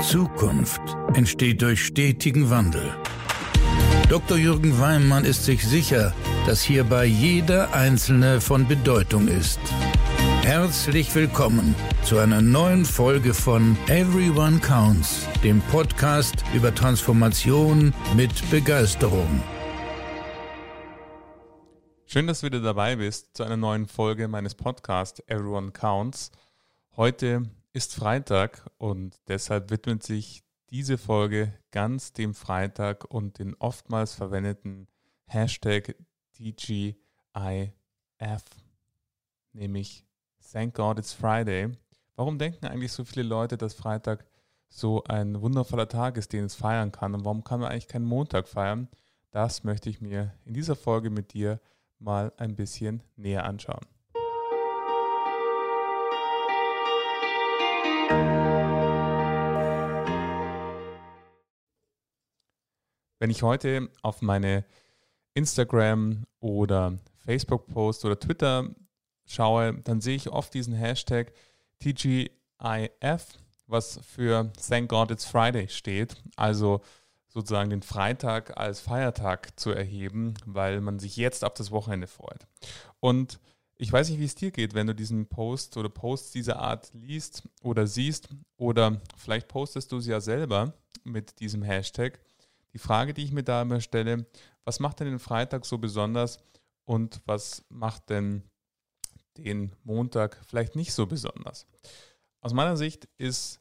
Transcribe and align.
Zukunft 0.00 0.80
entsteht 1.14 1.60
durch 1.60 1.84
stetigen 1.84 2.50
Wandel. 2.50 2.94
Dr. 4.08 4.36
Jürgen 4.36 4.78
Weimann 4.78 5.24
ist 5.24 5.44
sich 5.44 5.66
sicher, 5.66 6.14
dass 6.46 6.62
hierbei 6.62 7.04
jeder 7.04 7.74
Einzelne 7.74 8.40
von 8.40 8.68
Bedeutung 8.68 9.26
ist. 9.26 9.58
Herzlich 10.42 11.12
willkommen 11.16 11.74
zu 12.04 12.18
einer 12.18 12.40
neuen 12.40 12.84
Folge 12.84 13.34
von 13.34 13.76
Everyone 13.88 14.60
Counts, 14.60 15.26
dem 15.42 15.60
Podcast 15.62 16.44
über 16.54 16.72
Transformation 16.72 17.92
mit 18.14 18.30
Begeisterung. 18.52 19.42
Schön, 22.06 22.28
dass 22.28 22.40
du 22.40 22.46
wieder 22.46 22.60
dabei 22.60 22.94
bist 22.96 23.36
zu 23.36 23.42
einer 23.42 23.56
neuen 23.56 23.86
Folge 23.86 24.28
meines 24.28 24.54
Podcasts 24.54 25.20
Everyone 25.26 25.72
Counts. 25.72 26.30
Heute 26.96 27.42
ist 27.78 27.94
Freitag 27.94 28.68
und 28.78 29.20
deshalb 29.28 29.70
widmet 29.70 30.02
sich 30.02 30.42
diese 30.70 30.98
Folge 30.98 31.54
ganz 31.70 32.12
dem 32.12 32.34
Freitag 32.34 33.04
und 33.04 33.38
den 33.38 33.54
oftmals 33.60 34.14
verwendeten 34.14 34.88
Hashtag 35.26 35.94
TGIF, 36.34 36.96
nämlich 39.52 40.04
Thank 40.52 40.74
God 40.74 40.98
it's 40.98 41.12
Friday. 41.12 41.70
Warum 42.16 42.36
denken 42.36 42.66
eigentlich 42.66 42.90
so 42.90 43.04
viele 43.04 43.22
Leute, 43.22 43.56
dass 43.56 43.74
Freitag 43.74 44.26
so 44.68 45.04
ein 45.04 45.40
wundervoller 45.40 45.88
Tag 45.88 46.16
ist, 46.16 46.32
den 46.32 46.46
es 46.46 46.56
feiern 46.56 46.90
kann? 46.90 47.14
Und 47.14 47.24
warum 47.24 47.44
kann 47.44 47.60
man 47.60 47.70
eigentlich 47.70 47.86
keinen 47.86 48.06
Montag 48.06 48.48
feiern? 48.48 48.88
Das 49.30 49.62
möchte 49.62 49.88
ich 49.88 50.00
mir 50.00 50.34
in 50.44 50.52
dieser 50.52 50.74
Folge 50.74 51.10
mit 51.10 51.32
dir 51.32 51.60
mal 52.00 52.32
ein 52.38 52.56
bisschen 52.56 53.04
näher 53.14 53.44
anschauen. 53.44 53.86
Wenn 63.18 63.30
ich 63.30 63.42
heute 63.42 63.88
auf 64.02 64.22
meine 64.22 64.64
Instagram 65.34 66.24
oder 66.40 66.98
Facebook-Post 67.24 68.04
oder 68.04 68.18
Twitter 68.18 68.70
schaue, 69.26 69.74
dann 69.84 70.00
sehe 70.00 70.16
ich 70.16 70.30
oft 70.30 70.54
diesen 70.54 70.74
Hashtag 70.74 71.32
TGIF, 71.80 72.30
was 73.66 74.00
für 74.06 74.52
Thank 74.68 74.88
God 74.88 75.10
It's 75.10 75.24
Friday 75.24 75.68
steht. 75.68 76.16
Also 76.36 76.80
sozusagen 77.28 77.70
den 77.70 77.82
Freitag 77.82 78.56
als 78.56 78.80
Feiertag 78.80 79.58
zu 79.58 79.70
erheben, 79.70 80.34
weil 80.46 80.80
man 80.80 80.98
sich 80.98 81.16
jetzt 81.16 81.44
auf 81.44 81.54
das 81.54 81.70
Wochenende 81.70 82.06
freut. 82.06 82.46
Und 83.00 83.38
ich 83.76 83.92
weiß 83.92 84.10
nicht, 84.10 84.18
wie 84.18 84.24
es 84.24 84.34
dir 84.34 84.50
geht, 84.50 84.74
wenn 84.74 84.88
du 84.88 84.94
diesen 84.94 85.26
Post 85.26 85.76
oder 85.76 85.88
Posts 85.88 86.32
dieser 86.32 86.58
Art 86.58 86.90
liest 86.94 87.48
oder 87.62 87.86
siehst 87.86 88.28
oder 88.56 89.00
vielleicht 89.16 89.46
postest 89.46 89.92
du 89.92 89.98
es 89.98 90.06
ja 90.06 90.20
selber 90.20 90.72
mit 91.04 91.38
diesem 91.38 91.62
Hashtag. 91.62 92.18
Die 92.78 92.84
Frage, 92.84 93.12
die 93.12 93.24
ich 93.24 93.32
mir 93.32 93.42
da 93.42 93.62
immer 93.62 93.80
stelle, 93.80 94.24
was 94.64 94.78
macht 94.78 95.00
denn 95.00 95.08
den 95.08 95.18
Freitag 95.18 95.66
so 95.66 95.78
besonders 95.78 96.38
und 96.84 97.20
was 97.24 97.64
macht 97.70 98.08
denn 98.08 98.44
den 99.36 99.74
Montag 99.82 100.40
vielleicht 100.46 100.76
nicht 100.76 100.92
so 100.92 101.04
besonders? 101.04 101.66
Aus 102.40 102.52
meiner 102.52 102.76
Sicht 102.76 103.08
ist 103.18 103.60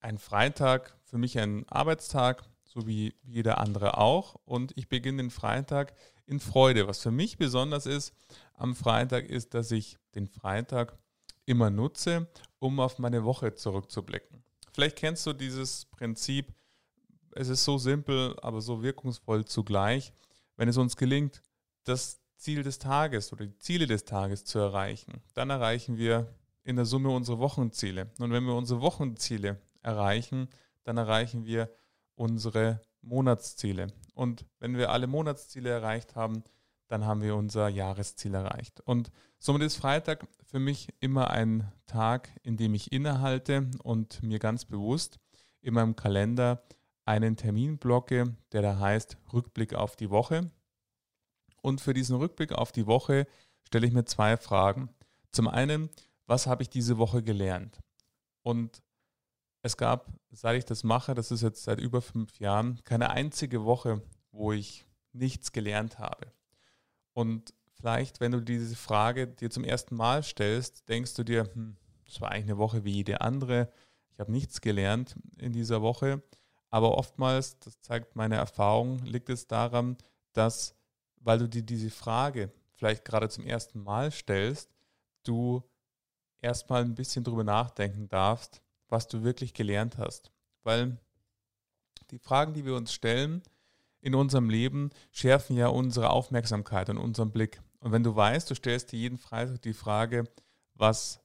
ein 0.00 0.18
Freitag 0.18 0.98
für 1.04 1.16
mich 1.16 1.38
ein 1.38 1.66
Arbeitstag, 1.70 2.44
so 2.62 2.86
wie 2.86 3.14
jeder 3.22 3.56
andere 3.56 3.96
auch. 3.96 4.34
Und 4.44 4.76
ich 4.76 4.90
beginne 4.90 5.22
den 5.22 5.30
Freitag 5.30 5.94
in 6.26 6.38
Freude. 6.38 6.86
Was 6.86 7.00
für 7.00 7.10
mich 7.10 7.38
besonders 7.38 7.86
ist 7.86 8.12
am 8.52 8.76
Freitag, 8.76 9.30
ist, 9.30 9.54
dass 9.54 9.70
ich 9.70 9.96
den 10.14 10.26
Freitag 10.26 10.98
immer 11.46 11.70
nutze, 11.70 12.28
um 12.58 12.80
auf 12.80 12.98
meine 12.98 13.24
Woche 13.24 13.54
zurückzublicken. 13.54 14.44
Vielleicht 14.74 14.96
kennst 14.96 15.24
du 15.24 15.32
dieses 15.32 15.86
Prinzip. 15.86 16.52
Es 17.38 17.48
ist 17.48 17.64
so 17.64 17.78
simpel, 17.78 18.36
aber 18.42 18.60
so 18.60 18.82
wirkungsvoll 18.82 19.44
zugleich. 19.44 20.12
Wenn 20.56 20.68
es 20.68 20.76
uns 20.76 20.96
gelingt, 20.96 21.40
das 21.84 22.20
Ziel 22.36 22.64
des 22.64 22.80
Tages 22.80 23.32
oder 23.32 23.46
die 23.46 23.56
Ziele 23.58 23.86
des 23.86 24.04
Tages 24.04 24.44
zu 24.44 24.58
erreichen, 24.58 25.22
dann 25.34 25.48
erreichen 25.48 25.96
wir 25.96 26.34
in 26.64 26.74
der 26.74 26.84
Summe 26.84 27.10
unsere 27.10 27.38
Wochenziele. 27.38 28.10
Und 28.18 28.32
wenn 28.32 28.44
wir 28.44 28.54
unsere 28.54 28.80
Wochenziele 28.80 29.60
erreichen, 29.82 30.48
dann 30.82 30.96
erreichen 30.96 31.46
wir 31.46 31.70
unsere 32.16 32.80
Monatsziele. 33.02 33.86
Und 34.14 34.44
wenn 34.58 34.76
wir 34.76 34.90
alle 34.90 35.06
Monatsziele 35.06 35.70
erreicht 35.70 36.16
haben, 36.16 36.42
dann 36.88 37.06
haben 37.06 37.22
wir 37.22 37.36
unser 37.36 37.68
Jahresziel 37.68 38.34
erreicht. 38.34 38.80
Und 38.80 39.12
somit 39.38 39.62
ist 39.62 39.76
Freitag 39.76 40.26
für 40.42 40.58
mich 40.58 40.88
immer 40.98 41.30
ein 41.30 41.70
Tag, 41.86 42.30
in 42.42 42.56
dem 42.56 42.74
ich 42.74 42.90
innehalte 42.90 43.70
und 43.84 44.24
mir 44.24 44.40
ganz 44.40 44.64
bewusst 44.64 45.20
in 45.60 45.74
meinem 45.74 45.94
Kalender 45.94 46.64
einen 47.08 47.36
Termin 47.36 47.78
blocke, 47.78 48.36
der 48.52 48.60
da 48.60 48.78
heißt 48.78 49.16
Rückblick 49.32 49.74
auf 49.74 49.96
die 49.96 50.10
Woche. 50.10 50.50
Und 51.62 51.80
für 51.80 51.94
diesen 51.94 52.16
Rückblick 52.16 52.52
auf 52.52 52.70
die 52.70 52.86
Woche 52.86 53.26
stelle 53.62 53.86
ich 53.86 53.94
mir 53.94 54.04
zwei 54.04 54.36
Fragen. 54.36 54.90
Zum 55.32 55.48
einen, 55.48 55.88
was 56.26 56.46
habe 56.46 56.62
ich 56.62 56.68
diese 56.68 56.98
Woche 56.98 57.22
gelernt? 57.22 57.80
Und 58.42 58.82
es 59.62 59.78
gab, 59.78 60.12
seit 60.30 60.58
ich 60.58 60.66
das 60.66 60.84
mache, 60.84 61.14
das 61.14 61.30
ist 61.30 61.42
jetzt 61.42 61.64
seit 61.64 61.80
über 61.80 62.02
fünf 62.02 62.38
Jahren, 62.40 62.78
keine 62.84 63.08
einzige 63.10 63.64
Woche, 63.64 64.02
wo 64.30 64.52
ich 64.52 64.86
nichts 65.12 65.52
gelernt 65.52 65.98
habe. 65.98 66.30
Und 67.14 67.54
vielleicht, 67.72 68.20
wenn 68.20 68.32
du 68.32 68.40
diese 68.40 68.76
Frage 68.76 69.26
dir 69.26 69.50
zum 69.50 69.64
ersten 69.64 69.96
Mal 69.96 70.22
stellst, 70.22 70.86
denkst 70.90 71.14
du 71.14 71.24
dir, 71.24 71.48
hm, 71.54 71.78
das 72.04 72.20
war 72.20 72.30
eigentlich 72.30 72.50
eine 72.50 72.58
Woche 72.58 72.84
wie 72.84 72.92
jede 72.92 73.22
andere. 73.22 73.72
Ich 74.12 74.20
habe 74.20 74.30
nichts 74.30 74.60
gelernt 74.60 75.16
in 75.38 75.52
dieser 75.52 75.80
Woche. 75.80 76.22
Aber 76.70 76.96
oftmals, 76.96 77.58
das 77.60 77.80
zeigt 77.80 78.16
meine 78.16 78.36
Erfahrung, 78.36 78.98
liegt 79.04 79.30
es 79.30 79.46
daran, 79.46 79.96
dass, 80.32 80.74
weil 81.16 81.38
du 81.38 81.48
dir 81.48 81.62
diese 81.62 81.90
Frage 81.90 82.52
vielleicht 82.74 83.04
gerade 83.04 83.28
zum 83.28 83.44
ersten 83.44 83.82
Mal 83.82 84.10
stellst, 84.10 84.70
du 85.24 85.62
erstmal 86.40 86.82
ein 86.82 86.94
bisschen 86.94 87.24
drüber 87.24 87.44
nachdenken 87.44 88.08
darfst, 88.08 88.62
was 88.88 89.08
du 89.08 89.24
wirklich 89.24 89.54
gelernt 89.54 89.98
hast. 89.98 90.30
Weil 90.62 90.98
die 92.10 92.18
Fragen, 92.18 92.54
die 92.54 92.64
wir 92.64 92.74
uns 92.74 92.92
stellen 92.92 93.42
in 94.00 94.14
unserem 94.14 94.48
Leben, 94.48 94.90
schärfen 95.10 95.56
ja 95.56 95.68
unsere 95.68 96.10
Aufmerksamkeit 96.10 96.88
und 96.88 96.98
unseren 96.98 97.32
Blick. 97.32 97.60
Und 97.80 97.92
wenn 97.92 98.04
du 98.04 98.14
weißt, 98.14 98.50
du 98.50 98.54
stellst 98.54 98.92
dir 98.92 98.98
jeden 98.98 99.18
Freitag 99.18 99.62
die 99.62 99.74
Frage, 99.74 100.24
was 100.74 101.20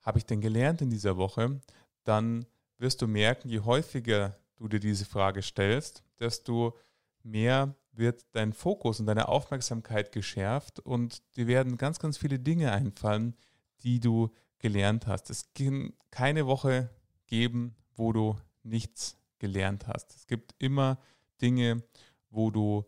habe 0.00 0.18
ich 0.18 0.26
denn 0.26 0.40
gelernt 0.40 0.82
in 0.82 0.90
dieser 0.90 1.16
Woche, 1.16 1.60
dann 2.04 2.46
wirst 2.78 3.02
du 3.02 3.06
merken, 3.06 3.48
je 3.48 3.60
häufiger 3.60 4.36
du 4.68 4.78
dir 4.78 4.80
diese 4.80 5.04
Frage 5.04 5.42
stellst, 5.42 6.04
desto 6.18 6.76
mehr 7.22 7.74
wird 7.92 8.24
dein 8.32 8.52
Fokus 8.52 9.00
und 9.00 9.06
deine 9.06 9.28
Aufmerksamkeit 9.28 10.12
geschärft 10.12 10.80
und 10.80 11.22
dir 11.36 11.46
werden 11.46 11.76
ganz, 11.76 11.98
ganz 11.98 12.16
viele 12.16 12.38
Dinge 12.38 12.72
einfallen, 12.72 13.36
die 13.82 14.00
du 14.00 14.30
gelernt 14.58 15.06
hast. 15.06 15.30
Es 15.30 15.52
gibt 15.54 15.94
keine 16.10 16.46
Woche 16.46 16.90
geben, 17.26 17.74
wo 17.94 18.12
du 18.12 18.36
nichts 18.62 19.18
gelernt 19.38 19.86
hast. 19.88 20.14
Es 20.14 20.26
gibt 20.26 20.54
immer 20.58 20.98
Dinge, 21.40 21.82
wo 22.30 22.50
du 22.50 22.84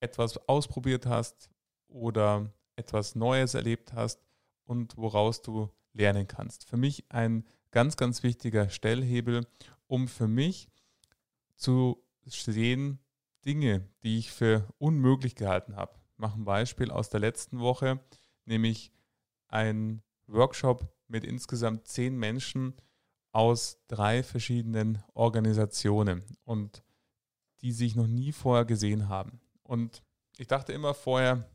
etwas 0.00 0.48
ausprobiert 0.48 1.06
hast 1.06 1.50
oder 1.88 2.52
etwas 2.76 3.14
Neues 3.14 3.54
erlebt 3.54 3.92
hast 3.92 4.20
und 4.64 4.96
woraus 4.96 5.42
du 5.42 5.70
lernen 5.92 6.26
kannst. 6.26 6.64
Für 6.64 6.76
mich 6.76 7.04
ein 7.10 7.44
ganz, 7.70 7.96
ganz 7.96 8.22
wichtiger 8.22 8.70
Stellhebel, 8.70 9.46
um 9.88 10.06
für 10.06 10.28
mich 10.28 10.68
zu 11.56 12.04
sehen, 12.24 13.00
Dinge, 13.44 13.88
die 14.02 14.18
ich 14.18 14.30
für 14.30 14.68
unmöglich 14.78 15.34
gehalten 15.34 15.74
habe. 15.74 15.98
Ich 16.12 16.18
mache 16.18 16.38
ein 16.38 16.44
Beispiel 16.44 16.90
aus 16.90 17.08
der 17.08 17.20
letzten 17.20 17.58
Woche, 17.58 18.00
nämlich 18.44 18.92
ein 19.48 20.02
Workshop 20.26 20.86
mit 21.08 21.24
insgesamt 21.24 21.88
zehn 21.88 22.16
Menschen, 22.16 22.74
aus 23.32 23.78
drei 23.88 24.22
verschiedenen 24.22 25.02
Organisationen 25.14 26.24
und 26.44 26.82
die 27.60 27.72
sich 27.72 27.94
noch 27.94 28.06
nie 28.06 28.32
vorher 28.32 28.64
gesehen 28.64 29.08
haben. 29.08 29.40
Und 29.62 30.02
ich 30.38 30.46
dachte 30.46 30.72
immer 30.72 30.94
vorher, 30.94 31.48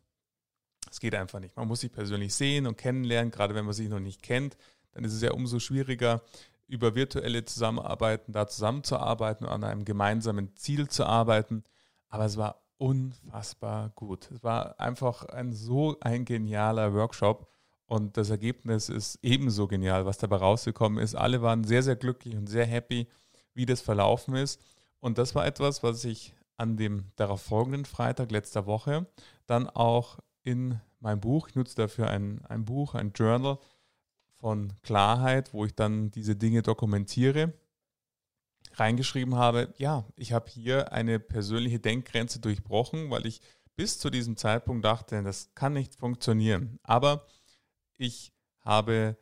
es 0.90 1.00
geht 1.00 1.16
einfach 1.16 1.40
nicht. 1.40 1.56
Man 1.56 1.68
muss 1.68 1.82
sich 1.82 1.92
persönlich 1.92 2.36
sehen 2.36 2.68
und 2.68 2.78
kennenlernen, 2.78 3.32
gerade 3.32 3.56
wenn 3.56 3.66
man 3.66 3.74
sich 3.74 3.90
noch 3.90 4.00
nicht 4.00 4.22
kennt, 4.22 4.58
dann 4.92 5.04
ist 5.04 5.14
es 5.14 5.22
ja 5.22 5.32
umso 5.32 5.60
schwieriger, 5.60 6.22
über 6.68 6.96
virtuelle 6.96 7.46
Zusammenarbeiten 7.46 8.32
da 8.32 8.48
zusammenzuarbeiten 8.48 9.46
und 9.46 9.52
an 9.52 9.64
einem 9.64 9.86
gemeinsamen 9.86 10.56
Ziel 10.56 10.88
zu 10.88 11.06
arbeiten. 11.06 11.64
Aber 12.10 12.26
es 12.26 12.38
war 12.38 12.64
unfassbar 12.78 13.92
gut. 13.96 14.30
Es 14.32 14.44
war 14.44 14.80
einfach 14.80 15.26
ein 15.26 15.54
so 15.54 15.98
ein 16.02 16.26
genialer 16.26 16.94
Workshop 16.94 17.48
und 17.86 18.18
das 18.18 18.30
Ergebnis 18.30 18.90
ist 18.90 19.20
ebenso 19.22 19.68
genial, 19.68 20.06
was 20.06 20.18
dabei 20.18 20.38
rausgekommen 20.38 21.02
ist. 21.02 21.16
Alle 21.16 21.42
waren 21.42 21.64
sehr, 21.64 21.84
sehr 21.84 21.96
glücklich 21.96 22.36
und 22.36 22.48
sehr 22.48 22.66
happy, 22.66 23.08
wie 23.54 23.66
das 23.66 23.82
verlaufen 23.82 24.36
ist. 24.36 24.62
Und 25.00 25.18
das 25.18 25.36
war 25.36 25.46
etwas, 25.46 25.84
was 25.84 26.04
ich 26.06 26.34
an 26.58 26.78
dem 26.78 27.12
darauf 27.16 27.42
folgenden 27.42 27.86
Freitag 27.86 28.32
letzter 28.32 28.66
Woche 28.66 29.06
dann 29.46 29.70
auch 29.70 30.20
in 30.44 30.80
meinem 31.00 31.20
Buch, 31.20 31.50
ich 31.50 31.56
nutze 31.56 31.76
dafür 31.76 32.10
ein, 32.10 32.44
ein 32.46 32.66
Buch, 32.66 32.96
ein 32.96 33.12
Journal 33.14 33.60
von 34.44 34.74
Klarheit, 34.82 35.54
wo 35.54 35.64
ich 35.64 35.74
dann 35.74 36.12
diese 36.12 36.36
Dinge 36.36 36.64
dokumentiere. 36.64 37.54
reingeschrieben 38.74 39.36
habe, 39.36 39.74
ja, 39.78 40.06
ich 40.18 40.34
habe 40.34 40.50
hier 40.50 40.92
eine 40.92 41.18
persönliche 41.20 41.80
Denkgrenze 41.80 42.40
durchbrochen, 42.42 43.10
weil 43.10 43.26
ich 43.26 43.40
bis 43.78 44.00
zu 44.00 44.10
diesem 44.10 44.36
Zeitpunkt 44.36 44.84
dachte, 44.84 45.24
das 45.24 45.56
kann 45.56 45.72
nicht 45.72 45.96
funktionieren. 45.96 46.78
Aber 46.84 47.26
ich 47.98 48.34
habe 48.60 49.16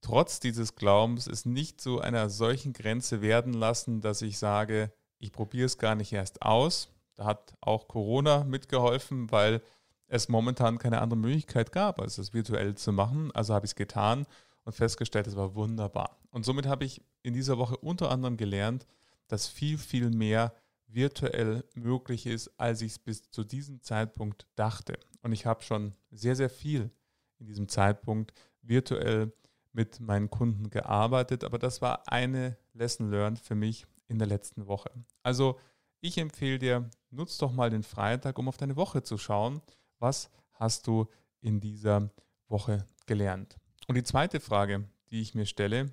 trotz 0.00 0.40
dieses 0.40 0.74
Glaubens 0.74 1.28
es 1.28 1.44
nicht 1.44 1.80
zu 1.80 2.00
einer 2.00 2.28
solchen 2.28 2.72
Grenze 2.72 3.22
werden 3.22 3.52
lassen, 3.52 4.00
dass 4.00 4.20
ich 4.20 4.36
sage, 4.36 4.92
ich 5.20 5.30
probiere 5.30 5.66
es 5.66 5.78
gar 5.78 5.94
nicht 5.94 6.12
erst 6.12 6.42
aus. 6.42 6.88
Da 7.14 7.24
hat 7.24 7.54
auch 7.60 7.86
Corona 7.86 8.42
mitgeholfen, 8.42 9.30
weil 9.30 9.62
es 10.08 10.28
momentan 10.28 10.78
keine 10.78 11.00
andere 11.02 11.20
Möglichkeit 11.20 11.70
gab, 11.70 12.00
als 12.00 12.18
es 12.18 12.34
virtuell 12.34 12.74
zu 12.74 12.92
machen. 12.92 13.30
Also 13.32 13.54
habe 13.54 13.66
ich 13.66 13.72
es 13.72 13.76
getan 13.76 14.26
und 14.66 14.72
festgestellt, 14.72 15.28
es 15.28 15.36
war 15.36 15.54
wunderbar. 15.54 16.18
Und 16.30 16.44
somit 16.44 16.66
habe 16.66 16.84
ich 16.84 17.00
in 17.22 17.34
dieser 17.34 17.56
Woche 17.56 17.76
unter 17.76 18.10
anderem 18.10 18.36
gelernt, 18.36 18.84
dass 19.28 19.46
viel, 19.46 19.78
viel 19.78 20.10
mehr 20.10 20.52
virtuell 20.88 21.64
möglich 21.74 22.26
ist, 22.26 22.50
als 22.58 22.82
ich 22.82 22.92
es 22.92 22.98
bis 22.98 23.30
zu 23.30 23.44
diesem 23.44 23.80
Zeitpunkt 23.80 24.46
dachte. 24.56 24.98
Und 25.22 25.32
ich 25.32 25.46
habe 25.46 25.62
schon 25.62 25.94
sehr, 26.10 26.34
sehr 26.34 26.50
viel 26.50 26.90
in 27.38 27.46
diesem 27.46 27.68
Zeitpunkt 27.68 28.32
virtuell 28.60 29.32
mit 29.72 30.00
meinen 30.00 30.30
Kunden 30.30 30.68
gearbeitet, 30.68 31.44
aber 31.44 31.58
das 31.58 31.80
war 31.80 32.10
eine 32.10 32.56
Lesson 32.72 33.10
learned 33.10 33.38
für 33.38 33.54
mich 33.54 33.86
in 34.08 34.18
der 34.18 34.26
letzten 34.26 34.66
Woche. 34.66 34.90
Also 35.22 35.60
ich 36.00 36.18
empfehle 36.18 36.58
dir, 36.58 36.90
nutz 37.10 37.38
doch 37.38 37.52
mal 37.52 37.70
den 37.70 37.84
Freitag, 37.84 38.38
um 38.38 38.48
auf 38.48 38.56
deine 38.56 38.76
Woche 38.76 39.02
zu 39.02 39.16
schauen. 39.16 39.60
Was 40.00 40.30
hast 40.54 40.88
du 40.88 41.06
in 41.40 41.60
dieser 41.60 42.10
Woche 42.48 42.84
gelernt? 43.06 43.58
Und 43.86 43.94
die 43.94 44.02
zweite 44.02 44.40
Frage, 44.40 44.88
die 45.10 45.20
ich 45.20 45.34
mir 45.34 45.46
stelle 45.46 45.92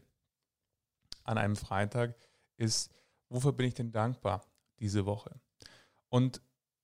an 1.23 1.37
einem 1.37 1.55
Freitag, 1.55 2.15
ist, 2.57 2.91
wofür 3.29 3.53
bin 3.53 3.67
ich 3.67 3.73
denn 3.73 3.91
dankbar 3.91 4.45
diese 4.79 5.05
Woche? 5.05 5.39
Und 6.09 6.41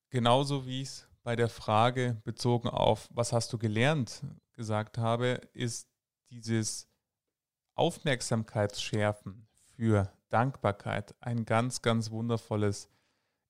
genauso 0.10 0.66
wie 0.66 0.82
ich 0.82 0.90
es 0.90 1.10
bei 1.24 1.36
der 1.36 1.50
Frage 1.50 2.22
bezogen 2.24 2.70
auf, 2.70 3.10
was 3.12 3.34
hast 3.34 3.52
du 3.54 3.58
gelernt, 3.58 4.24
gesagt 4.54 4.98
habe, 4.98 5.42
ist 5.54 5.88
dieses 6.30 6.88
Aufmerksamkeitsschärfen 7.76 9.48
für 9.76 10.12
Dankbarkeit 10.30 11.16
ein 11.22 11.46
ganz, 11.46 11.82
ganz 11.82 12.12
wundervolles 12.12 12.90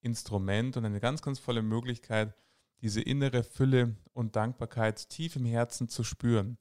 Instrument 0.01 0.77
und 0.77 0.85
eine 0.85 0.99
ganz, 0.99 1.21
ganz 1.21 1.39
volle 1.39 1.61
Möglichkeit, 1.61 2.33
diese 2.81 3.01
innere 3.01 3.43
Fülle 3.43 3.95
und 4.13 4.35
Dankbarkeit 4.35 5.09
tief 5.09 5.35
im 5.35 5.45
Herzen 5.45 5.89
zu 5.89 6.03
spüren. 6.03 6.57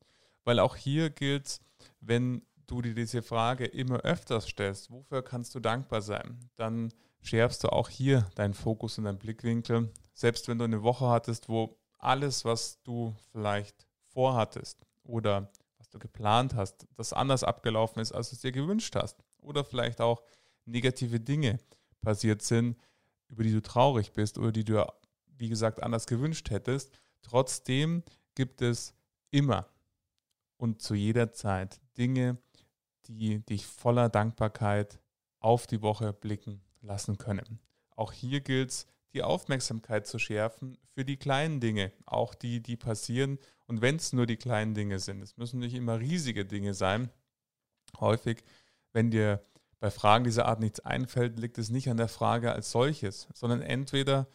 Weil 0.48 0.60
auch 0.60 0.76
hier 0.76 1.10
gilt, 1.10 1.60
wenn 2.00 2.40
du 2.66 2.80
dir 2.80 2.94
diese 2.94 3.20
Frage 3.20 3.66
immer 3.66 3.98
öfters 3.98 4.48
stellst, 4.48 4.90
wofür 4.90 5.20
kannst 5.20 5.54
du 5.54 5.60
dankbar 5.60 6.00
sein, 6.00 6.40
dann 6.56 6.90
schärfst 7.20 7.64
du 7.64 7.68
auch 7.68 7.90
hier 7.90 8.30
deinen 8.34 8.54
Fokus 8.54 8.96
und 8.96 9.04
deinen 9.04 9.18
Blickwinkel. 9.18 9.92
Selbst 10.14 10.48
wenn 10.48 10.56
du 10.56 10.64
eine 10.64 10.82
Woche 10.82 11.06
hattest, 11.06 11.50
wo 11.50 11.76
alles, 11.98 12.46
was 12.46 12.82
du 12.82 13.14
vielleicht 13.30 13.86
vorhattest 14.06 14.86
oder 15.02 15.52
was 15.76 15.90
du 15.90 15.98
geplant 15.98 16.54
hast, 16.54 16.86
das 16.96 17.12
anders 17.12 17.44
abgelaufen 17.44 18.00
ist, 18.00 18.12
als 18.12 18.30
du 18.30 18.36
es 18.36 18.40
dir 18.40 18.52
gewünscht 18.52 18.96
hast. 18.96 19.18
Oder 19.42 19.64
vielleicht 19.64 20.00
auch 20.00 20.22
negative 20.64 21.20
Dinge 21.20 21.58
passiert 22.00 22.40
sind, 22.40 22.78
über 23.28 23.42
die 23.42 23.52
du 23.52 23.60
traurig 23.60 24.12
bist 24.14 24.38
oder 24.38 24.50
die 24.50 24.64
du, 24.64 24.82
wie 25.36 25.50
gesagt, 25.50 25.82
anders 25.82 26.06
gewünscht 26.06 26.48
hättest. 26.48 26.90
Trotzdem 27.20 28.02
gibt 28.34 28.62
es 28.62 28.94
immer 29.30 29.68
und 30.58 30.82
zu 30.82 30.94
jeder 30.94 31.32
Zeit 31.32 31.80
Dinge, 31.96 32.36
die 33.06 33.40
dich 33.40 33.66
voller 33.66 34.10
Dankbarkeit 34.10 35.00
auf 35.40 35.66
die 35.66 35.80
Woche 35.80 36.12
blicken 36.12 36.60
lassen 36.82 37.16
können. 37.16 37.60
Auch 37.96 38.12
hier 38.12 38.40
gilt 38.40 38.70
es, 38.70 38.86
die 39.14 39.22
Aufmerksamkeit 39.22 40.06
zu 40.06 40.18
schärfen 40.18 40.76
für 40.94 41.04
die 41.04 41.16
kleinen 41.16 41.60
Dinge, 41.60 41.92
auch 42.04 42.34
die, 42.34 42.60
die 42.60 42.76
passieren. 42.76 43.38
Und 43.66 43.80
wenn 43.80 43.96
es 43.96 44.12
nur 44.12 44.26
die 44.26 44.36
kleinen 44.36 44.74
Dinge 44.74 44.98
sind, 44.98 45.22
es 45.22 45.36
müssen 45.36 45.60
nicht 45.60 45.74
immer 45.74 45.98
riesige 45.98 46.44
Dinge 46.44 46.74
sein. 46.74 47.10
Häufig, 47.98 48.44
wenn 48.92 49.10
dir 49.10 49.42
bei 49.80 49.90
Fragen 49.90 50.24
dieser 50.24 50.46
Art 50.46 50.60
nichts 50.60 50.80
einfällt, 50.80 51.38
liegt 51.38 51.56
es 51.58 51.70
nicht 51.70 51.88
an 51.88 51.96
der 51.96 52.08
Frage 52.08 52.52
als 52.52 52.70
solches, 52.70 53.28
sondern 53.32 53.62
entweder, 53.62 54.28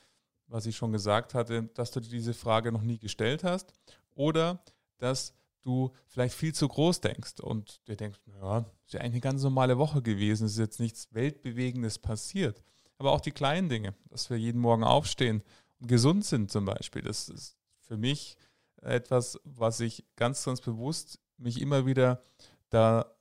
was 0.48 0.66
ich 0.66 0.76
schon 0.76 0.92
gesagt 0.92 1.34
hatte, 1.34 1.64
dass 1.76 1.92
du 1.92 2.00
dir 2.00 2.10
diese 2.10 2.34
Frage 2.34 2.72
noch 2.72 2.82
nie 2.82 2.98
gestellt 2.98 3.44
hast 3.44 3.74
oder 4.16 4.64
dass 4.98 5.34
du 5.64 5.92
vielleicht 6.08 6.36
viel 6.36 6.54
zu 6.54 6.68
groß 6.68 7.02
denkst 7.02 7.40
und 7.40 7.86
dir 7.88 7.96
denkst, 7.96 8.20
ja, 8.40 8.60
ist 8.86 8.94
ja 8.94 9.00
eigentlich 9.00 9.14
eine 9.14 9.22
ganz 9.22 9.44
normale 9.44 9.78
Woche 9.78 10.02
gewesen, 10.02 10.46
es 10.46 10.54
ist 10.54 10.60
jetzt 10.60 10.80
nichts 10.80 11.14
Weltbewegendes 11.14 12.00
passiert. 12.00 12.62
Aber 12.98 13.12
auch 13.12 13.22
die 13.22 13.32
kleinen 13.32 13.70
Dinge, 13.70 13.96
dass 14.10 14.30
wir 14.30 14.38
jeden 14.38 14.62
Morgen 14.62 14.84
aufstehen 14.84 15.44
und 15.80 15.88
gesund 15.88 16.26
sind 16.26 16.52
zum 16.52 16.66
Beispiel, 16.66 17.02
das 17.02 17.30
ist 17.30 17.58
für 17.82 17.98
mich 17.98 18.38
etwas, 18.82 19.40
was 19.44 19.80
ich 19.80 20.06
ganz, 20.16 20.44
ganz 20.44 20.62
bewusst 20.62 21.20
mich 21.38 21.62
immer 21.62 21.86
wieder 21.86 22.24
da 22.70 23.14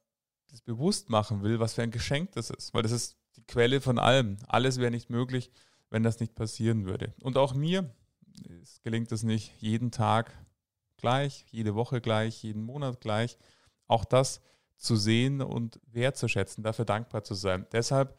das 0.52 0.60
bewusst 0.60 1.08
machen 1.08 1.42
will, 1.42 1.60
was 1.60 1.74
für 1.74 1.82
ein 1.82 1.90
Geschenk 1.90 2.32
das 2.32 2.50
ist. 2.50 2.74
Weil 2.74 2.82
das 2.82 2.92
ist 2.92 3.16
die 3.36 3.44
Quelle 3.44 3.80
von 3.80 3.98
allem. 3.98 4.36
Alles 4.46 4.78
wäre 4.78 4.90
nicht 4.90 5.08
möglich, 5.08 5.50
wenn 5.88 6.02
das 6.02 6.20
nicht 6.20 6.34
passieren 6.34 6.84
würde. 6.84 7.14
Und 7.22 7.36
auch 7.38 7.54
mir 7.54 7.90
gelingt 8.82 9.10
es 9.12 9.22
nicht 9.22 9.52
jeden 9.60 9.90
Tag 9.90 10.32
gleich, 11.02 11.44
jede 11.50 11.74
Woche 11.74 12.00
gleich, 12.00 12.42
jeden 12.42 12.62
Monat 12.62 13.00
gleich. 13.00 13.36
Auch 13.86 14.06
das 14.06 14.40
zu 14.76 14.96
sehen 14.96 15.42
und 15.42 15.78
wertzuschätzen, 15.86 16.64
dafür 16.64 16.86
dankbar 16.86 17.22
zu 17.24 17.34
sein. 17.34 17.66
Deshalb 17.72 18.18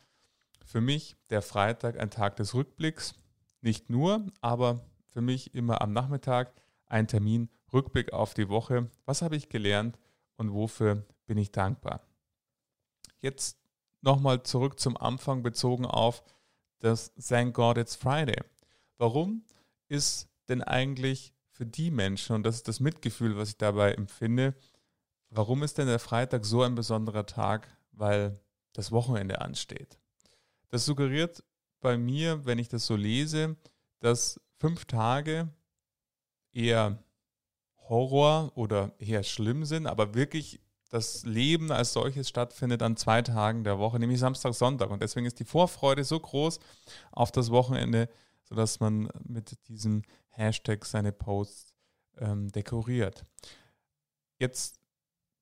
für 0.63 0.81
mich 0.81 1.15
der 1.29 1.41
Freitag 1.41 1.99
ein 1.99 2.11
Tag 2.11 2.35
des 2.35 2.53
Rückblicks. 2.53 3.15
Nicht 3.61 3.89
nur, 3.89 4.27
aber 4.41 4.85
für 5.09 5.21
mich 5.21 5.55
immer 5.55 5.81
am 5.81 5.93
Nachmittag 5.93 6.53
ein 6.85 7.07
Termin, 7.07 7.49
Rückblick 7.71 8.13
auf 8.13 8.33
die 8.33 8.49
Woche. 8.49 8.89
Was 9.05 9.21
habe 9.21 9.35
ich 9.35 9.49
gelernt 9.49 9.97
und 10.37 10.53
wofür 10.53 11.05
bin 11.25 11.37
ich 11.37 11.51
dankbar? 11.51 12.01
Jetzt 13.21 13.57
nochmal 14.01 14.43
zurück 14.43 14.79
zum 14.79 14.97
Anfang 14.97 15.41
bezogen 15.41 15.85
auf 15.85 16.23
das 16.79 17.13
Thank 17.15 17.55
God 17.55 17.77
It's 17.77 17.95
Friday. 17.95 18.41
Warum 18.97 19.45
ist 19.87 20.27
denn 20.49 20.61
eigentlich 20.61 21.33
für 21.53 21.65
die 21.65 21.91
Menschen, 21.91 22.35
und 22.35 22.43
das 22.43 22.55
ist 22.55 22.67
das 22.67 22.79
Mitgefühl, 22.79 23.37
was 23.37 23.49
ich 23.49 23.57
dabei 23.57 23.93
empfinde, 23.93 24.55
warum 25.29 25.63
ist 25.63 25.77
denn 25.77 25.87
der 25.87 25.99
Freitag 25.99 26.45
so 26.45 26.63
ein 26.63 26.75
besonderer 26.75 27.25
Tag? 27.25 27.69
Weil 27.91 28.39
das 28.73 28.91
Wochenende 28.91 29.39
ansteht. 29.39 29.99
Das 30.69 30.83
suggeriert 30.85 31.43
bei 31.79 31.95
mir, 31.95 32.45
wenn 32.45 32.57
ich 32.57 32.69
das 32.69 32.87
so 32.87 32.95
lese, 32.95 33.55
dass 33.99 34.41
fünf 34.57 34.85
Tage 34.85 35.47
eher 36.51 36.97
Horror 37.77 38.51
oder 38.55 38.93
eher 38.97 39.21
schlimm 39.21 39.65
sind, 39.65 39.85
aber 39.85 40.15
wirklich 40.15 40.59
das 40.89 41.23
Leben 41.23 41.71
als 41.71 41.93
solches 41.93 42.29
stattfindet 42.29 42.81
an 42.81 42.97
zwei 42.97 43.21
Tagen 43.21 43.63
der 43.63 43.77
Woche, 43.77 43.99
nämlich 43.99 44.19
Samstag, 44.19 44.53
Sonntag. 44.55 44.89
Und 44.89 45.03
deswegen 45.03 45.25
ist 45.27 45.39
die 45.39 45.45
Vorfreude 45.45 46.03
so 46.03 46.19
groß 46.19 46.59
auf 47.11 47.31
das 47.31 47.51
Wochenende, 47.51 48.09
sodass 48.43 48.79
man 48.79 49.09
mit 49.23 49.57
diesem 49.67 50.03
Hashtag 50.29 50.85
seine 50.85 51.11
Posts 51.11 51.73
ähm, 52.17 52.51
dekoriert. 52.51 53.25
Jetzt 54.39 54.79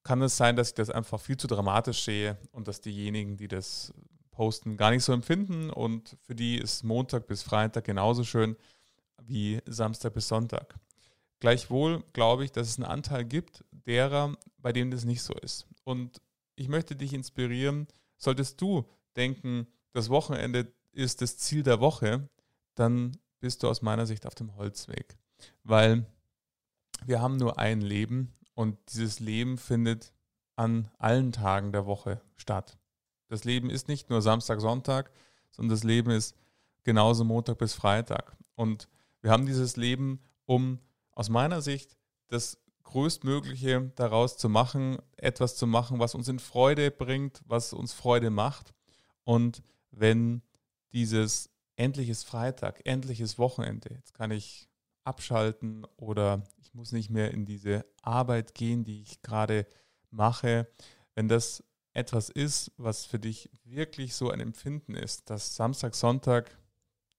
kann 0.04 0.22
es 0.22 0.38
sein, 0.38 0.56
dass 0.56 0.70
ich 0.70 0.74
das 0.76 0.90
einfach 0.90 1.20
viel 1.20 1.38
zu 1.38 1.48
dramatisch 1.48 2.04
sehe 2.04 2.38
und 2.52 2.68
dass 2.68 2.82
diejenigen, 2.82 3.38
die 3.38 3.48
das 3.48 3.94
posten, 4.32 4.78
gar 4.78 4.92
nicht 4.92 5.04
so 5.04 5.14
empfinden. 5.14 5.70
Und 5.70 6.18
für 6.22 6.36
die 6.36 6.58
ist 6.58 6.84
Montag 6.84 7.28
bis 7.28 7.44
Freitag 7.44 7.84
genauso 7.84 8.24
schön 8.24 8.56
wie 9.22 9.62
Samstag 9.66 10.14
bis 10.14 10.28
Sonntag. 10.28 10.76
Gleichwohl 11.40 12.04
glaube 12.14 12.46
ich, 12.46 12.52
dass 12.52 12.68
es 12.68 12.78
einen 12.78 12.86
Anteil 12.86 13.26
gibt 13.26 13.64
derer, 13.72 14.36
bei 14.58 14.72
denen 14.72 14.92
das 14.92 15.06
nicht 15.06 15.22
so 15.22 15.34
ist. 15.34 15.68
Und 15.84 16.22
ich 16.56 16.68
möchte 16.68 16.96
dich 16.96 17.14
inspirieren, 17.14 17.88
solltest 18.18 18.62
du 18.62 18.88
denken, 19.16 19.68
das 19.94 20.10
Wochenende 20.10 20.72
ist 20.92 21.22
das 21.22 21.38
Ziel 21.38 21.64
der 21.64 21.80
Woche, 21.80 22.30
dann 22.76 23.18
bist 23.40 23.64
du 23.64 23.70
aus 23.70 23.82
meiner 23.82 24.06
Sicht 24.06 24.26
auf 24.26 24.36
dem 24.36 24.56
Holzweg. 24.56 25.18
Weil 25.64 26.06
wir 27.06 27.22
haben 27.22 27.38
nur 27.38 27.60
ein 27.60 27.82
Leben 27.82 28.34
und 28.54 28.78
dieses 28.94 29.20
Leben 29.20 29.58
findet 29.58 30.14
an 30.56 30.90
allen 31.00 31.32
Tagen 31.32 31.72
der 31.72 31.86
Woche 31.86 32.22
statt. 32.36 32.78
Das 33.28 33.44
Leben 33.44 33.70
ist 33.70 33.88
nicht 33.88 34.10
nur 34.10 34.22
Samstag, 34.22 34.62
Sonntag, 34.62 35.12
sondern 35.52 35.76
das 35.76 35.84
Leben 35.84 36.12
ist 36.12 36.36
genauso 36.84 37.24
Montag 37.24 37.58
bis 37.58 37.74
Freitag. 37.74 38.38
Und 38.56 38.88
wir 39.22 39.32
haben 39.32 39.46
dieses 39.46 39.78
Leben, 39.78 40.20
um 40.46 40.80
aus 41.14 41.30
meiner 41.30 41.62
Sicht 41.62 41.98
das 42.28 42.60
Größtmögliche 42.84 43.92
daraus 43.96 44.38
zu 44.38 44.50
machen, 44.50 44.98
etwas 45.16 45.56
zu 45.56 45.66
machen, 45.66 46.00
was 46.00 46.14
uns 46.14 46.28
in 46.28 46.40
Freude 46.40 46.92
bringt, 46.92 47.42
was 47.46 47.74
uns 47.74 47.94
Freude 47.94 48.30
macht. 48.30 48.74
Und 49.24 49.64
wenn 49.92 50.42
dieses 50.92 51.50
endliches 51.82 52.24
Freitag, 52.24 52.82
endliches 52.86 53.40
Wochenende, 53.40 53.90
jetzt 53.96 54.14
kann 54.14 54.30
ich 54.30 54.70
abschalten 55.04 55.84
oder 55.98 56.44
ich 56.58 56.76
muss 56.76 56.92
nicht 56.92 57.10
mehr 57.10 57.32
in 57.32 57.44
diese 57.44 57.86
Arbeit 58.04 58.54
gehen, 58.54 58.84
die 58.84 59.02
ich 59.02 59.24
gerade 59.24 59.66
mache, 60.12 60.68
wenn 61.16 61.28
das 61.28 61.64
etwas 61.94 62.30
ist, 62.30 62.72
was 62.78 63.06
für 63.06 63.18
dich 63.18 63.50
wirklich 63.64 64.14
so 64.14 64.30
ein 64.30 64.40
Empfinden 64.40 64.94
ist, 64.94 65.30
dass 65.32 65.56
Samstag, 65.56 65.96
Sonntag 65.96 66.56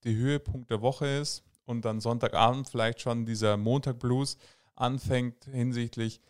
die 0.04 0.14
Höhepunkt 0.14 0.70
der 0.70 0.80
Woche 0.80 1.06
ist 1.06 1.42
und 1.64 1.84
dann 1.84 2.00
Sonntagabend 2.00 2.68
vielleicht 2.68 3.00
schon 3.00 3.26
dieser 3.26 3.56
Montag-Blues 3.56 4.38
anfängt 4.76 5.44
hinsichtlich, 5.46 6.20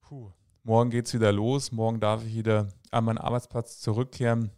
puh, 0.00 0.30
morgen 0.62 0.90
geht 0.90 1.06
es 1.06 1.14
wieder 1.14 1.32
los, 1.32 1.72
morgen 1.72 2.00
darf 2.00 2.22
ich 2.22 2.34
wieder 2.34 2.68
an 2.90 3.04
meinen 3.04 3.18
Arbeitsplatz 3.18 3.80
zurückkehren. 3.80 4.50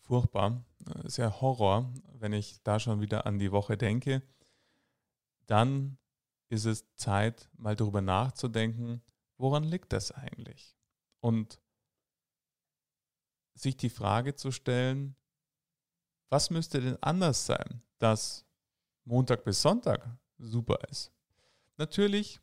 Furchtbar, 0.00 0.62
ist 1.04 1.16
ja 1.16 1.40
Horror, 1.40 1.92
wenn 2.14 2.32
ich 2.32 2.62
da 2.62 2.78
schon 2.78 3.00
wieder 3.00 3.26
an 3.26 3.38
die 3.38 3.52
Woche 3.52 3.76
denke. 3.76 4.22
Dann 5.46 5.98
ist 6.48 6.64
es 6.64 6.84
Zeit, 6.94 7.48
mal 7.56 7.76
darüber 7.76 8.00
nachzudenken, 8.00 9.02
woran 9.36 9.64
liegt 9.64 9.92
das 9.92 10.12
eigentlich? 10.12 10.76
Und 11.20 11.60
sich 13.54 13.76
die 13.76 13.90
Frage 13.90 14.34
zu 14.34 14.50
stellen, 14.52 15.16
was 16.28 16.50
müsste 16.50 16.80
denn 16.80 17.02
anders 17.02 17.46
sein, 17.46 17.82
dass 17.98 18.44
Montag 19.04 19.44
bis 19.44 19.62
Sonntag 19.62 20.08
super 20.38 20.78
ist? 20.90 21.12
Natürlich, 21.76 22.40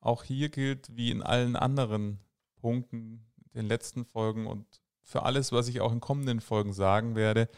auch 0.00 0.24
hier 0.24 0.48
gilt 0.48 0.94
wie 0.96 1.10
in 1.10 1.22
allen 1.22 1.56
anderen 1.56 2.20
Punkten, 2.56 3.24
den 3.54 3.66
letzten 3.66 4.04
Folgen 4.04 4.46
und 4.46 4.80
für 5.02 5.22
alles, 5.24 5.52
was 5.52 5.68
ich 5.68 5.80
auch 5.80 5.92
in 5.92 6.00
kommenden 6.00 6.40
Folgen 6.40 6.72
sagen 6.72 7.14
werde, 7.14 7.48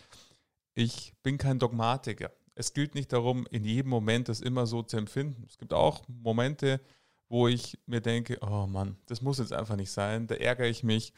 ich 0.75 1.15
bin 1.23 1.39
kein 1.39 1.59
Dogmatiker. 1.59 2.31
Es 2.55 2.73
gilt 2.73 2.95
nicht 2.95 3.13
darum, 3.13 3.47
in 3.51 3.65
jedem 3.65 3.91
Moment 3.91 4.29
das 4.29 4.41
immer 4.41 4.67
so 4.67 4.83
zu 4.83 4.97
empfinden. 4.97 5.45
Es 5.49 5.59
gibt 5.59 5.73
auch 5.73 6.03
Momente, 6.09 6.81
wo 7.29 7.49
ich 7.49 7.79
mir 7.87 8.01
denke, 8.01 8.39
oh 8.43 8.67
Mann, 8.67 8.97
das 9.07 9.23
muss 9.23 9.39
jetzt 9.39 9.53
einfach 9.53 9.77
nicht 9.77 9.91
sein, 9.91 10.27
da 10.27 10.35
ärgere 10.37 10.69
ich 10.69 10.83
mich 10.83 11.13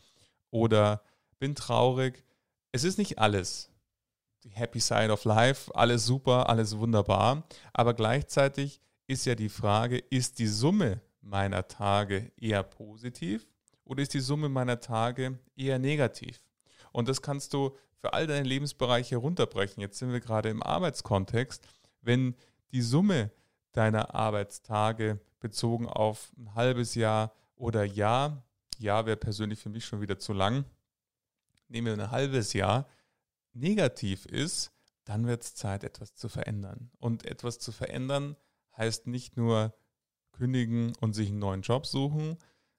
oder 0.51 1.03
bin 1.39 1.55
traurig. 1.55 2.25
Es 2.73 2.85
ist 2.85 2.99
nicht 2.99 3.19
alles 3.19 3.71
die 4.45 4.51
Happy 4.51 4.81
Side 4.81 5.11
of 5.11 5.25
Life, 5.25 5.75
alles 5.75 6.07
super, 6.07 6.49
alles 6.49 6.79
wunderbar, 6.79 7.43
aber 7.73 7.95
gleichzeitig 7.95 8.81
ist 9.09 9.27
ja 9.27 9.35
die 9.35 9.49
Frage, 9.49 9.99
ist 9.99 10.39
die 10.39 10.47
Summe 10.47 11.01
meiner 11.21 11.67
Tage 11.67 12.33
eher 12.37 12.63
positiv 12.63 13.47
oder 13.85 14.03
ist 14.03 14.15
die 14.15 14.21
Summe 14.21 14.49
meiner 14.49 14.81
Tage 14.81 15.39
eher 15.57 15.79
negativ? 15.79 16.41
Und 16.93 17.09
das 17.09 17.23
kannst 17.23 17.53
du 17.55 17.77
für 18.07 18.13
all 18.13 18.29
deine 18.29 18.47
Lebensbereiche 18.47 19.17
runterbrechen. 19.17 19.81
Jetzt 19.81 19.99
sind 19.99 20.13
wir 20.13 20.21
gerade 20.21 20.49
im 20.49 20.63
Arbeitskontext. 20.63 21.67
Wenn 22.03 22.37
die 22.71 22.83
Summe 22.83 23.33
deiner 23.73 24.15
Arbeitstage 24.15 25.19
bezogen 25.41 25.89
auf 25.89 26.33
ein 26.39 26.55
halbes 26.55 26.95
Jahr 26.95 27.33
oder 27.57 27.83
Jahr, 27.83 28.45
Jahr 28.79 29.07
wäre 29.07 29.17
persönlich 29.17 29.59
für 29.59 29.71
mich 29.71 29.87
schon 29.87 30.01
wieder 30.01 30.21
zu 30.21 30.33
lang, 30.33 30.67
nehmen 31.67 31.99
wir 31.99 32.05
ein 32.05 32.11
halbes 32.13 32.53
Jahr, 32.53 32.87
negativ 33.55 34.25
ist, 34.25 34.71
dann 35.05 35.27
wird 35.27 35.43
es 35.43 35.57
Zeit, 35.57 35.83
etwas 35.83 36.15
zu 36.15 36.29
verändern. 36.29 36.93
Und 36.99 37.25
etwas 37.25 37.59
zu 37.59 37.73
verändern 37.73 38.37
heißt 38.77 39.09
nicht 39.09 39.37
nur 39.37 39.75
kündigen 40.31 40.95
und 41.01 41.15
sich 41.15 41.31
einen 41.31 41.41
neuen 41.41 41.63
Job 41.63 41.87
suchen. 41.87 42.39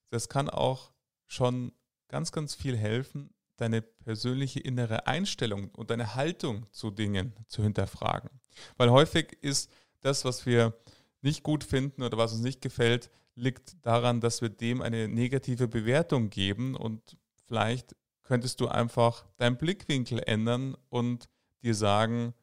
Das 0.10 0.30
kann 0.30 0.50
auch 0.50 0.94
schon 1.26 1.74
ganz, 2.08 2.32
ganz 2.32 2.56
viel 2.56 2.78
helfen, 2.78 3.34
deine 3.58 3.82
persönliche 3.82 4.60
innere 4.60 5.08
Einstellung 5.08 5.70
und 5.72 5.90
deine 5.90 6.16
Haltung 6.16 6.66
zu 6.72 6.92
Dingen 6.92 7.34
zu 7.48 7.64
hinterfragen. 7.64 8.30
Weil 8.78 8.92
häufig 8.92 9.38
ist 9.42 9.72
das, 10.02 10.26
was 10.26 10.46
wir 10.46 10.74
nicht 11.22 11.44
gut 11.44 11.64
finden 11.64 12.04
oder 12.04 12.18
was 12.18 12.34
uns 12.34 12.42
nicht 12.42 12.62
gefällt, 12.62 13.10
liegt 13.36 13.76
daran, 13.86 14.22
dass 14.22 14.42
wir 14.42 14.50
dem 14.50 14.82
eine 14.82 15.08
negative 15.08 15.68
Bewertung 15.68 16.30
geben 16.30 16.76
und 16.76 17.18
vielleicht 17.46 17.96
könntest 18.24 18.60
du 18.60 18.68
einfach 18.68 19.26
deinen 19.38 19.58
Blickwinkel 19.58 20.20
ändern 20.26 20.76
und 20.90 21.30
dir 21.62 21.76
sagen, 21.76 22.34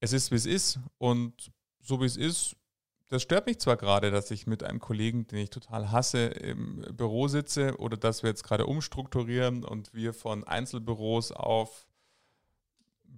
es 0.00 0.12
ist, 0.12 0.30
wie 0.30 0.36
es 0.36 0.46
ist 0.46 0.78
und 0.98 1.52
so 1.80 2.00
wie 2.00 2.06
es 2.06 2.16
ist, 2.16 2.56
das 3.10 3.22
stört 3.22 3.46
mich 3.46 3.58
zwar 3.58 3.76
gerade, 3.76 4.12
dass 4.12 4.30
ich 4.30 4.46
mit 4.46 4.62
einem 4.62 4.78
Kollegen, 4.78 5.26
den 5.26 5.40
ich 5.40 5.50
total 5.50 5.90
hasse, 5.90 6.26
im 6.26 6.82
Büro 6.92 7.26
sitze 7.26 7.76
oder 7.78 7.96
dass 7.96 8.22
wir 8.22 8.30
jetzt 8.30 8.44
gerade 8.44 8.66
umstrukturieren 8.66 9.64
und 9.64 9.92
wir 9.92 10.14
von 10.14 10.44
Einzelbüros 10.44 11.32
auf 11.32 11.88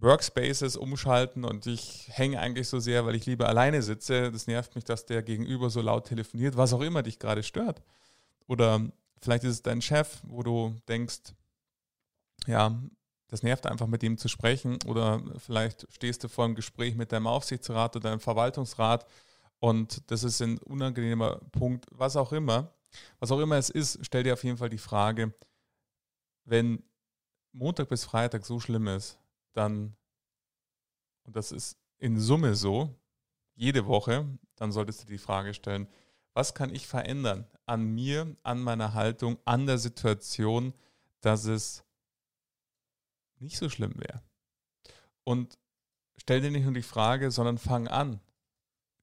Workspaces 0.00 0.78
umschalten 0.78 1.44
und 1.44 1.66
ich 1.66 2.08
hänge 2.10 2.40
eigentlich 2.40 2.68
so 2.68 2.80
sehr, 2.80 3.04
weil 3.04 3.14
ich 3.14 3.26
lieber 3.26 3.48
alleine 3.48 3.82
sitze. 3.82 4.32
Das 4.32 4.46
nervt 4.46 4.74
mich, 4.74 4.84
dass 4.84 5.04
der 5.04 5.22
Gegenüber 5.22 5.68
so 5.68 5.82
laut 5.82 6.06
telefoniert, 6.06 6.56
was 6.56 6.72
auch 6.72 6.80
immer 6.80 7.02
dich 7.02 7.18
gerade 7.18 7.42
stört. 7.42 7.82
Oder 8.48 8.80
vielleicht 9.20 9.44
ist 9.44 9.52
es 9.52 9.62
dein 9.62 9.82
Chef, 9.82 10.20
wo 10.24 10.42
du 10.42 10.74
denkst, 10.88 11.34
ja, 12.46 12.82
das 13.28 13.42
nervt 13.42 13.66
einfach 13.66 13.86
mit 13.86 14.02
ihm 14.02 14.16
zu 14.16 14.28
sprechen. 14.28 14.78
Oder 14.86 15.22
vielleicht 15.36 15.86
stehst 15.90 16.24
du 16.24 16.28
vor 16.28 16.46
einem 16.46 16.54
Gespräch 16.54 16.96
mit 16.96 17.12
deinem 17.12 17.26
Aufsichtsrat 17.26 17.94
oder 17.94 18.08
deinem 18.08 18.20
Verwaltungsrat 18.20 19.06
und 19.62 20.10
das 20.10 20.24
ist 20.24 20.42
ein 20.42 20.58
unangenehmer 20.58 21.36
Punkt, 21.52 21.86
was 21.92 22.16
auch 22.16 22.32
immer. 22.32 22.74
Was 23.20 23.30
auch 23.30 23.38
immer 23.38 23.56
es 23.56 23.70
ist, 23.70 24.00
stell 24.04 24.24
dir 24.24 24.32
auf 24.32 24.42
jeden 24.42 24.56
Fall 24.56 24.68
die 24.68 24.76
Frage, 24.76 25.32
wenn 26.44 26.82
Montag 27.52 27.88
bis 27.88 28.04
Freitag 28.04 28.44
so 28.44 28.58
schlimm 28.58 28.88
ist, 28.88 29.20
dann, 29.52 29.96
und 31.22 31.36
das 31.36 31.52
ist 31.52 31.78
in 31.98 32.18
Summe 32.18 32.56
so, 32.56 32.98
jede 33.54 33.86
Woche, 33.86 34.26
dann 34.56 34.72
solltest 34.72 35.04
du 35.04 35.06
die 35.06 35.16
Frage 35.16 35.54
stellen, 35.54 35.86
was 36.34 36.54
kann 36.54 36.74
ich 36.74 36.88
verändern 36.88 37.46
an 37.64 37.84
mir, 37.84 38.36
an 38.42 38.60
meiner 38.60 38.94
Haltung, 38.94 39.38
an 39.44 39.66
der 39.66 39.78
Situation, 39.78 40.74
dass 41.20 41.44
es 41.44 41.84
nicht 43.38 43.58
so 43.58 43.68
schlimm 43.68 43.94
wäre. 43.94 44.22
Und 45.22 45.56
stell 46.16 46.40
dir 46.40 46.50
nicht 46.50 46.64
nur 46.64 46.74
die 46.74 46.82
Frage, 46.82 47.30
sondern 47.30 47.58
fang 47.58 47.86
an 47.86 48.20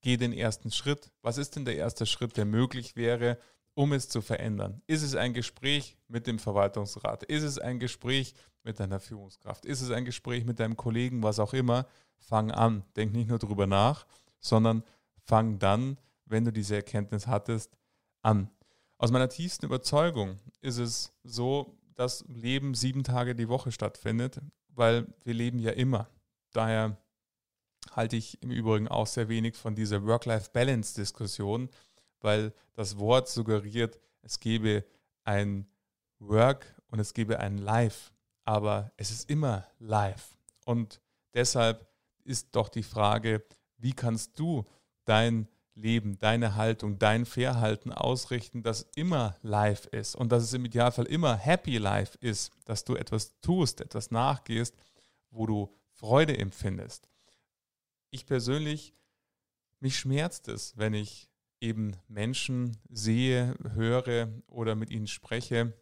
geh 0.01 0.17
den 0.17 0.33
ersten 0.33 0.71
Schritt. 0.71 1.11
Was 1.21 1.37
ist 1.37 1.55
denn 1.55 1.65
der 1.65 1.75
erste 1.75 2.05
Schritt, 2.05 2.37
der 2.37 2.45
möglich 2.45 2.95
wäre, 2.95 3.37
um 3.73 3.93
es 3.93 4.09
zu 4.09 4.21
verändern? 4.21 4.81
Ist 4.87 5.03
es 5.03 5.15
ein 5.15 5.33
Gespräch 5.33 5.97
mit 6.07 6.27
dem 6.27 6.39
Verwaltungsrat? 6.39 7.23
Ist 7.23 7.43
es 7.43 7.59
ein 7.59 7.79
Gespräch 7.79 8.33
mit 8.63 8.79
deiner 8.79 8.99
Führungskraft? 8.99 9.65
Ist 9.65 9.81
es 9.81 9.91
ein 9.91 10.05
Gespräch 10.05 10.45
mit 10.45 10.59
deinem 10.59 10.75
Kollegen, 10.77 11.23
was 11.23 11.39
auch 11.39 11.53
immer? 11.53 11.87
Fang 12.17 12.51
an. 12.51 12.83
Denk 12.95 13.13
nicht 13.13 13.29
nur 13.29 13.39
drüber 13.39 13.67
nach, 13.67 14.05
sondern 14.39 14.83
fang 15.23 15.59
dann, 15.59 15.97
wenn 16.25 16.45
du 16.45 16.51
diese 16.51 16.75
Erkenntnis 16.75 17.27
hattest, 17.27 17.77
an. 18.21 18.49
Aus 18.97 19.11
meiner 19.11 19.29
tiefsten 19.29 19.65
Überzeugung 19.65 20.39
ist 20.61 20.77
es 20.77 21.13
so, 21.23 21.77
dass 21.95 22.25
Leben 22.27 22.75
sieben 22.75 23.03
Tage 23.03 23.35
die 23.35 23.47
Woche 23.47 23.71
stattfindet, 23.71 24.41
weil 24.69 25.07
wir 25.23 25.33
leben 25.33 25.59
ja 25.59 25.71
immer. 25.71 26.09
Daher 26.51 26.97
halte 27.95 28.15
ich 28.15 28.41
im 28.41 28.51
Übrigen 28.51 28.87
auch 28.87 29.07
sehr 29.07 29.29
wenig 29.29 29.55
von 29.55 29.75
dieser 29.75 30.05
Work-Life-Balance-Diskussion, 30.05 31.69
weil 32.21 32.53
das 32.73 32.97
Wort 32.97 33.29
suggeriert, 33.29 33.99
es 34.21 34.39
gebe 34.39 34.85
ein 35.23 35.67
Work 36.19 36.75
und 36.87 36.99
es 36.99 37.13
gebe 37.13 37.39
ein 37.39 37.57
Life, 37.57 38.11
aber 38.43 38.91
es 38.97 39.11
ist 39.11 39.29
immer 39.29 39.67
Life. 39.79 40.35
Und 40.65 41.01
deshalb 41.33 41.87
ist 42.23 42.55
doch 42.55 42.69
die 42.69 42.83
Frage, 42.83 43.43
wie 43.77 43.93
kannst 43.93 44.37
du 44.39 44.65
dein 45.05 45.47
Leben, 45.73 46.19
deine 46.19 46.55
Haltung, 46.55 46.99
dein 46.99 47.25
Verhalten 47.25 47.93
ausrichten, 47.93 48.63
dass 48.63 48.87
immer 48.95 49.37
live 49.41 49.85
ist 49.87 50.15
und 50.15 50.31
dass 50.31 50.43
es 50.43 50.53
im 50.53 50.65
Idealfall 50.65 51.05
immer 51.05 51.35
happy 51.35 51.77
life 51.77 52.17
ist, 52.19 52.51
dass 52.65 52.83
du 52.83 52.95
etwas 52.95 53.39
tust, 53.39 53.79
etwas 53.79 54.11
nachgehst, 54.11 54.75
wo 55.31 55.45
du 55.45 55.73
Freude 55.93 56.37
empfindest 56.37 57.07
ich 58.11 58.25
persönlich, 58.25 58.93
mich 59.79 59.97
schmerzt 59.97 60.47
es, 60.47 60.77
wenn 60.77 60.93
ich 60.93 61.29
eben 61.61 61.95
Menschen 62.07 62.77
sehe, 62.89 63.55
höre 63.73 64.29
oder 64.47 64.75
mit 64.75 64.89
ihnen 64.89 65.07
spreche, 65.07 65.73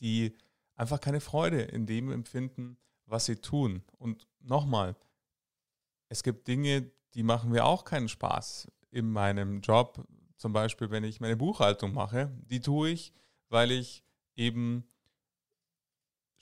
die 0.00 0.36
einfach 0.74 1.00
keine 1.00 1.20
Freude 1.20 1.62
in 1.62 1.86
dem 1.86 2.10
empfinden, 2.10 2.76
was 3.06 3.26
sie 3.26 3.36
tun. 3.36 3.82
Und 3.98 4.26
nochmal, 4.40 4.96
es 6.08 6.22
gibt 6.22 6.46
Dinge, 6.48 6.90
die 7.14 7.22
machen 7.22 7.50
mir 7.50 7.64
auch 7.64 7.84
keinen 7.84 8.08
Spaß 8.08 8.68
in 8.90 9.10
meinem 9.10 9.60
Job. 9.60 10.06
Zum 10.36 10.52
Beispiel, 10.52 10.90
wenn 10.90 11.04
ich 11.04 11.20
meine 11.20 11.36
Buchhaltung 11.36 11.94
mache, 11.94 12.30
die 12.44 12.60
tue 12.60 12.90
ich, 12.90 13.12
weil 13.48 13.70
ich 13.70 14.04
eben 14.34 14.84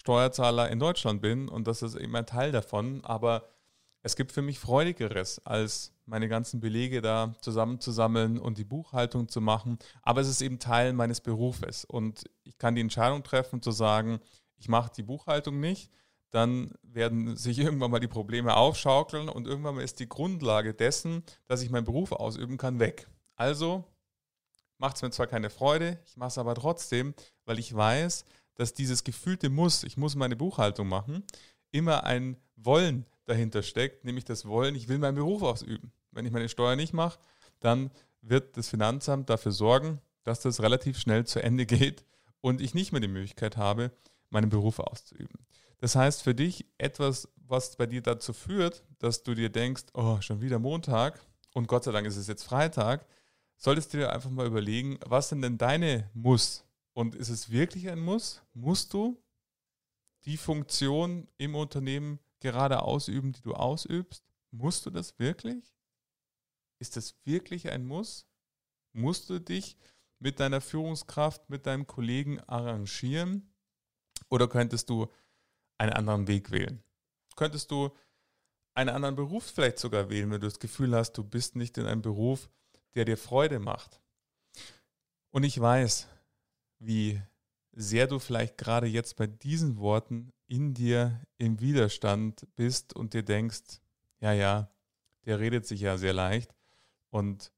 Steuerzahler 0.01 0.69
in 0.71 0.81
Deutschland 0.81 1.23
bin 1.23 1.49
und 1.49 1.67
das 1.67 1.83
ist 1.83 1.95
eben 1.95 2.15
ein 2.17 2.27
Teil 2.27 2.51
davon. 2.51 3.05
Aber 3.05 3.49
es 4.05 4.17
gibt 4.17 4.33
für 4.33 4.43
mich 4.43 4.59
Freudigeres, 4.59 5.45
als 5.47 5.95
meine 6.05 6.29
ganzen 6.29 6.61
Belege 6.61 7.01
da 7.01 7.35
zusammenzusammeln 7.41 8.39
und 8.39 8.59
die 8.59 8.65
Buchhaltung 8.65 9.29
zu 9.29 9.41
machen. 9.41 9.79
Aber 10.03 10.21
es 10.21 10.29
ist 10.29 10.43
eben 10.43 10.59
Teil 10.59 10.93
meines 10.93 11.23
Berufes. 11.23 11.87
Und 11.87 12.25
ich 12.43 12.59
kann 12.59 12.75
die 12.75 12.83
Entscheidung 12.83 13.23
treffen, 13.23 13.63
zu 13.63 13.71
sagen, 13.71 14.21
ich 14.57 14.69
mache 14.69 14.93
die 14.95 15.03
Buchhaltung 15.03 15.59
nicht. 15.59 15.91
Dann 16.31 16.71
werden 16.83 17.35
sich 17.35 17.59
irgendwann 17.61 17.91
mal 17.91 17.99
die 17.99 18.07
Probleme 18.07 18.55
aufschaukeln 18.55 19.31
und 19.31 19.47
irgendwann 19.47 19.77
mal 19.77 19.83
ist 19.85 20.01
die 20.01 20.09
Grundlage 20.09 20.75
dessen, 20.75 21.23
dass 21.47 21.63
ich 21.63 21.71
meinen 21.71 21.87
Beruf 21.87 22.13
ausüben 22.13 22.59
kann, 22.59 22.81
weg. 22.81 23.09
Also 23.37 23.85
macht 24.77 24.97
es 24.97 25.03
mir 25.03 25.13
zwar 25.13 25.29
keine 25.29 25.49
Freude, 25.49 25.99
ich 26.05 26.19
mache 26.19 26.29
es 26.29 26.37
aber 26.37 26.55
trotzdem, 26.55 27.15
weil 27.47 27.59
ich 27.59 27.75
weiß, 27.75 28.27
dass 28.55 28.75
dieses 28.75 29.03
gefühlte 29.03 29.49
Muss, 29.49 29.83
ich 29.83 29.97
muss 29.97 30.15
meine 30.15 30.37
Buchhaltung 30.37 30.89
machen, 30.89 31.25
immer 31.71 32.05
ein 32.05 32.37
Wollen 32.57 33.07
dahinter 33.27 33.63
steckt, 33.63 34.05
nämlich 34.05 34.25
das 34.25 34.45
Wollen, 34.47 34.75
ich 34.75 34.89
will 34.89 34.99
meinen 34.99 35.15
Beruf 35.15 35.43
ausüben. 35.43 35.93
Wenn 36.11 36.27
ich 36.27 36.33
meine 36.33 36.49
Steuer 36.49 36.77
nicht 36.77 36.93
mache, 36.93 37.19
dann 37.61 37.91
wird 38.21 38.57
das 38.57 38.69
Finanzamt 38.69 39.31
dafür 39.31 39.53
sorgen, 39.53 40.01
dass 40.23 40.41
das 40.41 40.63
relativ 40.63 40.99
schnell 40.99 41.25
zu 41.27 41.43
Ende 41.43 41.67
geht 41.67 42.05
und 42.41 42.61
ich 42.61 42.75
nicht 42.75 42.93
mehr 42.93 43.01
die 43.01 43.09
Möglichkeit 43.09 43.57
habe, 43.57 43.91
meinen 44.31 44.51
Beruf 44.51 44.79
auszuüben. 44.79 45.47
Das 45.79 45.97
heißt 45.97 46.23
für 46.23 46.35
dich 46.35 46.67
etwas, 46.79 47.29
was 47.37 47.77
bei 47.77 47.87
dir 47.87 48.03
dazu 48.03 48.33
führt, 48.33 48.83
dass 48.99 49.23
du 49.23 49.35
dir 49.35 49.51
denkst, 49.51 49.85
oh, 49.93 50.21
schon 50.21 50.41
wieder 50.41 50.59
Montag 50.59 51.21
und 51.53 51.69
Gott 51.69 51.85
sei 51.85 51.93
Dank 51.93 52.07
ist 52.07 52.17
es 52.17 52.27
jetzt 52.27 52.45
Freitag, 52.45 53.07
solltest 53.57 53.93
du 53.93 53.99
dir 53.99 54.13
einfach 54.13 54.31
mal 54.31 54.47
überlegen, 54.47 54.99
was 55.07 55.29
sind 55.29 55.43
denn 55.43 55.59
deine 55.59 56.11
Muss? 56.15 56.65
Und 56.95 57.15
ist 57.15 57.29
es 57.29 57.51
wirklich 57.51 57.91
ein 57.91 57.99
Muss? 57.99 58.43
Musst 58.55 58.95
du 58.95 59.21
die 60.25 60.37
Funktion 60.37 61.29
im 61.37 61.55
Unternehmen 61.55 62.19
gerade 62.45 62.83
ausüben, 62.83 63.33
die 63.33 63.41
du 63.41 63.55
ausübst? 63.55 64.23
Musst 64.51 64.85
du 64.85 64.91
das 64.91 65.19
wirklich? 65.19 65.75
Ist 66.79 66.97
das 66.97 67.17
wirklich 67.25 67.71
ein 67.71 67.87
Muss? 67.87 68.29
Musst 68.93 69.31
du 69.31 69.41
dich 69.41 69.79
mit 70.19 70.39
deiner 70.41 70.61
Führungskraft, 70.61 71.49
mit 71.49 71.67
deinem 71.67 71.87
Kollegen 71.87 72.39
arrangieren? 72.41 73.53
Oder 74.29 74.47
könntest 74.47 74.91
du 74.91 75.11
einen 75.79 75.95
anderen 75.95 76.29
Weg 76.29 76.51
wählen? 76.51 76.83
Könntest 77.35 77.71
du 77.71 77.91
einen 78.75 78.91
anderen 78.91 79.17
Beruf 79.17 79.45
vielleicht 79.45 79.79
sogar 79.79 80.11
wählen, 80.11 80.31
wenn 80.31 80.41
du 80.41 80.47
das 80.47 80.59
Gefühl 80.59 80.95
hast, 80.95 81.13
du 81.13 81.25
bist 81.25 81.57
nicht 81.57 81.79
in 81.79 81.87
einem 81.87 82.03
Beruf, 82.03 82.51
der 82.95 83.07
dir 83.07 83.17
Freude 83.17 83.59
macht? 83.59 84.01
Und 85.31 85.45
ich 85.45 85.59
weiß, 85.59 86.09
wie 86.79 87.21
sehr 87.77 88.07
du 88.07 88.19
vielleicht 88.19 88.59
gerade 88.59 88.87
jetzt 88.87 89.17
bei 89.17 89.27
diesen 89.27 89.79
Worten 89.79 90.33
in 90.47 90.75
dir 90.75 91.21
im 91.39 91.61
Widerstand 91.61 92.47
bist 92.57 92.95
und 92.95 93.15
dir 93.15 93.23
denkst, 93.23 93.81
ja, 94.21 94.33
ja, 94.33 94.71
der 95.25 95.41
redet 95.41 95.67
sich 95.67 95.81
ja 95.81 95.97
sehr 95.97 96.13
leicht 96.13 96.55
und 97.11 97.53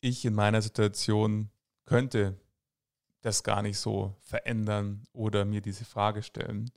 ich 0.00 0.24
in 0.24 0.34
meiner 0.34 0.62
Situation 0.62 1.50
könnte 1.84 2.38
das 3.22 3.42
gar 3.42 3.62
nicht 3.62 3.78
so 3.78 4.14
verändern 4.20 5.04
oder 5.12 5.44
mir 5.44 5.62
diese 5.62 5.84
Frage 5.84 6.22
stellen. 6.22 6.70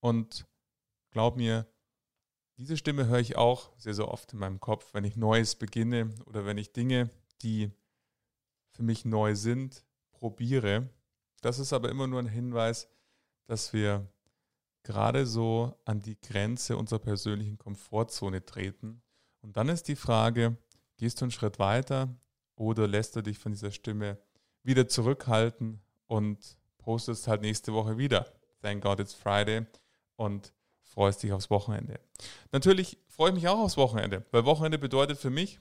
Und 0.00 0.46
glaub 1.10 1.36
mir, 1.36 1.66
diese 2.56 2.76
Stimme 2.76 3.06
höre 3.06 3.18
ich 3.18 3.36
auch 3.36 3.70
sehr, 3.78 3.94
sehr 3.94 4.08
oft 4.08 4.32
in 4.32 4.38
meinem 4.38 4.60
Kopf, 4.60 4.94
wenn 4.94 5.04
ich 5.04 5.16
Neues 5.16 5.56
beginne 5.56 6.14
oder 6.26 6.46
wenn 6.46 6.58
ich 6.58 6.72
Dinge, 6.72 7.10
die 7.42 7.72
für 8.70 8.84
mich 8.84 9.04
neu 9.04 9.34
sind, 9.34 9.84
probiere. 10.12 10.88
Das 11.40 11.58
ist 11.58 11.72
aber 11.72 11.88
immer 11.88 12.06
nur 12.06 12.20
ein 12.20 12.26
Hinweis, 12.26 12.88
dass 13.46 13.72
wir 13.72 14.06
gerade 14.82 15.26
so 15.26 15.74
an 15.84 16.00
die 16.00 16.20
Grenze 16.20 16.76
unserer 16.76 16.98
persönlichen 16.98 17.58
Komfortzone 17.58 18.44
treten. 18.44 19.02
Und 19.40 19.56
dann 19.56 19.68
ist 19.68 19.88
die 19.88 19.96
Frage, 19.96 20.56
gehst 20.96 21.20
du 21.20 21.26
einen 21.26 21.32
Schritt 21.32 21.58
weiter 21.58 22.08
oder 22.56 22.88
lässt 22.88 23.16
du 23.16 23.22
dich 23.22 23.38
von 23.38 23.52
dieser 23.52 23.70
Stimme 23.70 24.18
wieder 24.62 24.88
zurückhalten 24.88 25.80
und 26.06 26.56
postest 26.78 27.28
halt 27.28 27.42
nächste 27.42 27.72
Woche 27.72 27.98
wieder. 27.98 28.26
Thank 28.62 28.82
God 28.82 29.00
it's 29.00 29.14
Friday 29.14 29.66
und 30.16 30.52
freust 30.82 31.22
dich 31.22 31.32
aufs 31.32 31.50
Wochenende. 31.50 32.00
Natürlich 32.50 32.98
freue 33.06 33.28
ich 33.28 33.34
mich 33.34 33.48
auch 33.48 33.58
aufs 33.58 33.76
Wochenende, 33.76 34.24
weil 34.32 34.44
Wochenende 34.44 34.78
bedeutet 34.78 35.18
für 35.18 35.30
mich, 35.30 35.60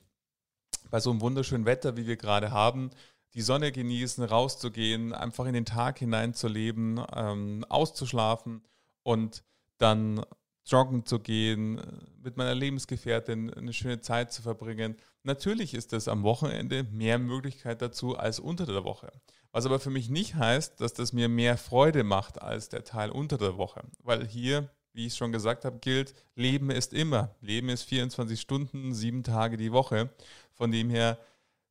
bei 0.89 0.99
so 0.99 1.11
einem 1.11 1.21
wunderschönen 1.21 1.65
Wetter, 1.65 1.97
wie 1.97 2.07
wir 2.07 2.15
gerade 2.15 2.51
haben, 2.51 2.91
die 3.37 3.43
Sonne 3.43 3.71
genießen, 3.71 4.23
rauszugehen, 4.23 5.13
einfach 5.13 5.45
in 5.45 5.53
den 5.53 5.65
Tag 5.65 5.99
hineinzuleben, 5.99 6.99
ähm, 7.15 7.63
auszuschlafen 7.69 8.63
und 9.03 9.43
dann 9.77 10.25
joggen 10.65 11.05
zu 11.05 11.19
gehen, 11.19 11.79
mit 12.23 12.35
meiner 12.35 12.55
Lebensgefährtin 12.55 13.53
eine 13.53 13.73
schöne 13.73 14.01
Zeit 14.01 14.33
zu 14.33 14.41
verbringen. 14.41 14.95
Natürlich 15.21 15.75
ist 15.75 15.93
es 15.93 16.07
am 16.07 16.23
Wochenende 16.23 16.83
mehr 16.85 17.19
Möglichkeit 17.19 17.83
dazu 17.83 18.17
als 18.17 18.39
unter 18.39 18.65
der 18.65 18.83
Woche. 18.83 19.11
Was 19.51 19.67
aber 19.67 19.79
für 19.79 19.91
mich 19.91 20.09
nicht 20.09 20.33
heißt, 20.33 20.81
dass 20.81 20.93
das 20.93 21.13
mir 21.13 21.29
mehr 21.29 21.57
Freude 21.57 22.03
macht 22.03 22.41
als 22.41 22.69
der 22.69 22.85
Teil 22.85 23.11
unter 23.11 23.37
der 23.37 23.55
Woche. 23.55 23.83
Weil 24.01 24.25
hier, 24.25 24.71
wie 24.93 25.05
ich 25.05 25.15
schon 25.15 25.31
gesagt 25.31 25.63
habe, 25.63 25.77
gilt, 25.77 26.15
Leben 26.33 26.71
ist 26.71 26.91
immer. 26.91 27.35
Leben 27.41 27.69
ist 27.69 27.83
24 27.83 28.41
Stunden, 28.41 28.95
sieben 28.95 29.21
Tage 29.21 29.57
die 29.57 29.71
Woche. 29.71 30.09
Von 30.53 30.71
dem 30.71 30.89
her 30.89 31.19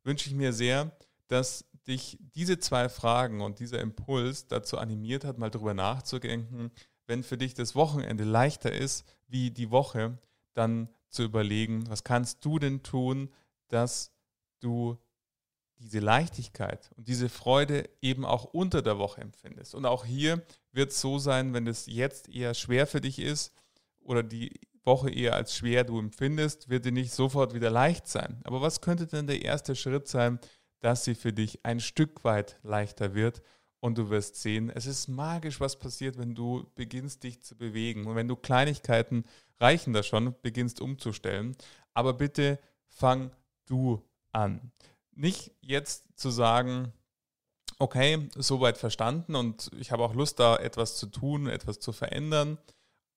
wünsche 0.04 0.28
ich 0.28 0.36
mir 0.36 0.52
sehr, 0.52 0.92
dass 1.28 1.64
dich 1.86 2.18
diese 2.34 2.58
zwei 2.58 2.88
Fragen 2.88 3.40
und 3.40 3.60
dieser 3.60 3.80
Impuls 3.80 4.48
dazu 4.48 4.78
animiert 4.78 5.24
hat, 5.24 5.38
mal 5.38 5.50
darüber 5.50 5.74
nachzudenken, 5.74 6.70
wenn 7.06 7.22
für 7.22 7.38
dich 7.38 7.54
das 7.54 7.74
Wochenende 7.74 8.24
leichter 8.24 8.72
ist 8.72 9.04
wie 9.28 9.50
die 9.50 9.70
Woche, 9.70 10.18
dann 10.54 10.88
zu 11.08 11.22
überlegen, 11.22 11.88
was 11.88 12.04
kannst 12.04 12.44
du 12.44 12.58
denn 12.58 12.82
tun, 12.82 13.32
dass 13.68 14.12
du 14.60 14.98
diese 15.78 16.00
Leichtigkeit 16.00 16.90
und 16.96 17.06
diese 17.06 17.28
Freude 17.28 17.88
eben 18.00 18.24
auch 18.24 18.44
unter 18.44 18.82
der 18.82 18.98
Woche 18.98 19.20
empfindest. 19.20 19.74
Und 19.74 19.84
auch 19.84 20.04
hier 20.04 20.42
wird 20.72 20.92
es 20.92 21.00
so 21.00 21.18
sein, 21.18 21.52
wenn 21.52 21.66
es 21.66 21.86
jetzt 21.86 22.28
eher 22.28 22.54
schwer 22.54 22.86
für 22.86 23.00
dich 23.00 23.18
ist 23.18 23.52
oder 24.00 24.22
die 24.22 24.58
Woche 24.84 25.10
eher 25.10 25.34
als 25.34 25.54
schwer 25.54 25.84
du 25.84 25.98
empfindest, 25.98 26.68
wird 26.68 26.84
die 26.84 26.92
nicht 26.92 27.12
sofort 27.12 27.54
wieder 27.54 27.70
leicht 27.70 28.06
sein. 28.06 28.40
Aber 28.44 28.62
was 28.62 28.80
könnte 28.80 29.06
denn 29.06 29.26
der 29.26 29.42
erste 29.42 29.74
Schritt 29.74 30.08
sein, 30.08 30.38
dass 30.80 31.04
sie 31.04 31.14
für 31.14 31.32
dich 31.32 31.64
ein 31.64 31.80
Stück 31.80 32.24
weit 32.24 32.58
leichter 32.62 33.14
wird 33.14 33.42
und 33.80 33.98
du 33.98 34.10
wirst 34.10 34.36
sehen, 34.36 34.70
es 34.70 34.86
ist 34.86 35.08
magisch, 35.08 35.60
was 35.60 35.78
passiert, 35.78 36.18
wenn 36.18 36.34
du 36.34 36.66
beginnst, 36.74 37.22
dich 37.22 37.42
zu 37.42 37.56
bewegen. 37.56 38.06
Und 38.06 38.16
wenn 38.16 38.28
du 38.28 38.36
Kleinigkeiten 38.36 39.24
reichen 39.60 39.92
da 39.92 40.02
schon, 40.02 40.34
beginnst 40.42 40.80
umzustellen. 40.80 41.56
Aber 41.94 42.14
bitte 42.14 42.58
fang 42.88 43.30
du 43.66 44.02
an. 44.32 44.72
Nicht 45.12 45.52
jetzt 45.60 46.18
zu 46.18 46.30
sagen, 46.30 46.92
okay, 47.78 48.28
soweit 48.34 48.78
verstanden 48.78 49.34
und 49.34 49.70
ich 49.78 49.92
habe 49.92 50.02
auch 50.02 50.14
Lust, 50.14 50.40
da 50.40 50.56
etwas 50.56 50.96
zu 50.96 51.06
tun, 51.06 51.46
etwas 51.46 51.78
zu 51.78 51.92
verändern, 51.92 52.58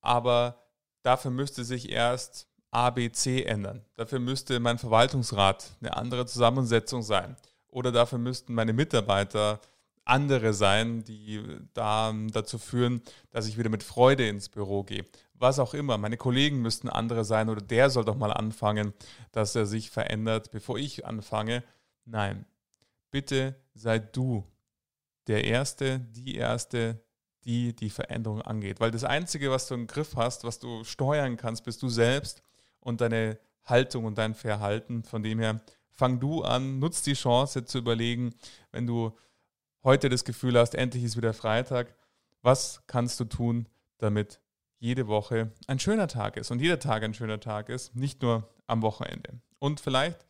aber 0.01 0.61
dafür 1.01 1.31
müsste 1.31 1.63
sich 1.63 1.89
erst 1.89 2.47
A, 2.71 2.89
B, 2.89 3.11
C 3.11 3.43
ändern. 3.43 3.83
Dafür 3.95 4.19
müsste 4.19 4.59
mein 4.59 4.77
Verwaltungsrat 4.77 5.75
eine 5.81 5.97
andere 5.97 6.25
Zusammensetzung 6.25 7.01
sein. 7.01 7.35
Oder 7.69 7.91
dafür 7.91 8.17
müssten 8.17 8.53
meine 8.53 8.73
Mitarbeiter 8.73 9.61
andere 10.05 10.53
sein, 10.53 11.03
die 11.03 11.43
da 11.73 12.13
dazu 12.31 12.57
führen, 12.57 13.01
dass 13.29 13.47
ich 13.47 13.57
wieder 13.57 13.69
mit 13.69 13.83
Freude 13.83 14.27
ins 14.27 14.49
Büro 14.49 14.83
gehe. 14.83 15.05
Was 15.35 15.59
auch 15.59 15.73
immer. 15.73 15.97
Meine 15.97 16.17
Kollegen 16.17 16.61
müssten 16.61 16.89
andere 16.89 17.23
sein 17.23 17.49
oder 17.49 17.61
der 17.61 17.89
soll 17.89 18.03
doch 18.05 18.17
mal 18.17 18.33
anfangen, 18.33 18.93
dass 19.31 19.55
er 19.55 19.65
sich 19.65 19.89
verändert, 19.89 20.51
bevor 20.51 20.77
ich 20.77 21.05
anfange. 21.05 21.63
Nein. 22.05 22.45
Bitte 23.11 23.55
sei 23.73 23.99
du 23.99 24.43
der 25.27 25.45
Erste, 25.45 25.99
die 25.99 26.35
Erste, 26.35 27.01
die 27.45 27.75
die 27.75 27.89
Veränderung 27.89 28.41
angeht. 28.41 28.79
Weil 28.79 28.91
das 28.91 29.03
Einzige, 29.03 29.49
was 29.49 29.67
du 29.67 29.75
im 29.75 29.87
Griff 29.87 30.15
hast, 30.15 30.43
was 30.43 30.59
du 30.59 30.83
steuern 30.83 31.37
kannst, 31.37 31.63
bist 31.63 31.81
du 31.81 31.89
selbst 31.89 32.41
und 32.79 32.99
deine 33.01 33.39
Haltung 33.63 34.05
und 34.05 34.17
dein 34.17 34.35
Verhalten. 34.35 35.03
Von 35.03 35.23
dem 35.23 35.39
her, 35.39 35.61
fang 35.99 36.19
du 36.21 36.43
an, 36.43 36.79
nutz 36.79 37.01
die 37.01 37.13
Chance 37.13 37.65
zu 37.65 37.77
überlegen, 37.77 38.33
wenn 38.71 38.87
du 38.87 39.11
heute 39.83 40.07
das 40.07 40.23
Gefühl 40.23 40.57
hast, 40.57 40.73
endlich 40.73 41.03
ist 41.03 41.17
wieder 41.17 41.33
Freitag, 41.33 41.93
was 42.41 42.81
kannst 42.87 43.19
du 43.19 43.25
tun, 43.25 43.67
damit 43.97 44.39
jede 44.79 45.07
Woche 45.07 45.51
ein 45.67 45.77
schöner 45.77 46.07
Tag 46.07 46.37
ist 46.37 46.51
und 46.51 46.61
jeder 46.61 46.79
Tag 46.79 47.03
ein 47.03 47.13
schöner 47.13 47.41
Tag 47.41 47.67
ist, 47.67 47.97
nicht 47.97 48.21
nur 48.21 48.49
am 48.65 48.81
Wochenende. 48.81 49.41
Und 49.59 49.81
vielleicht 49.81 50.25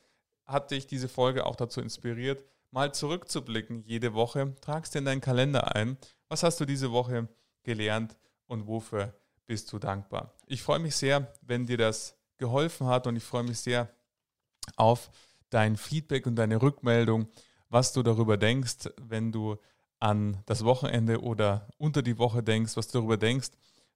hat 0.48 0.72
dich 0.72 0.88
diese 0.88 1.08
Folge 1.08 1.46
auch 1.46 1.56
dazu 1.56 1.82
inspiriert, 1.82 2.44
mal 2.72 2.92
zurückzublicken 2.92 3.84
jede 3.84 4.16
Woche. 4.16 4.56
Tragst 4.62 4.96
dir 4.96 5.00
in 5.00 5.06
deinen 5.06 5.22
Kalender 5.22 5.76
ein. 5.76 5.98
Was 6.30 6.42
hast 6.42 6.60
du 6.60 6.66
diese 6.66 6.92
Woche 6.92 7.28
gelernt 7.62 8.18
und 8.48 8.66
wofür 8.66 9.14
bist 9.46 9.72
du 9.72 9.78
dankbar? 9.78 10.34
Ich 10.48 10.64
freue 10.64 10.80
mich 10.80 10.96
sehr, 10.96 11.32
wenn 11.42 11.68
dir 11.68 11.78
das 11.78 12.18
geholfen 12.38 12.88
hat 12.88 13.06
und 13.06 13.16
ich 13.16 13.24
freue 13.24 13.44
mich 13.44 13.60
sehr 13.60 13.88
auf 14.76 15.12
dein 15.50 15.78
Feedback 15.78 16.28
und 16.28 16.36
deine 16.36 16.62
Rückmeldung 16.62 17.28
was 17.70 17.94
du 17.94 18.04
darüber 18.04 18.38
denkst, 18.38 18.90
wenn 18.98 19.32
du 19.32 19.58
an 20.00 20.42
das 20.46 20.64
Wochenende 20.66 21.22
oder 21.22 21.68
unter 21.78 22.02
die 22.02 22.18
Woche 22.18 22.44
denkst, 22.44 22.76
was 22.76 22.88
du 22.88 23.00
darüber 23.00 23.18
denkst, 23.18 23.50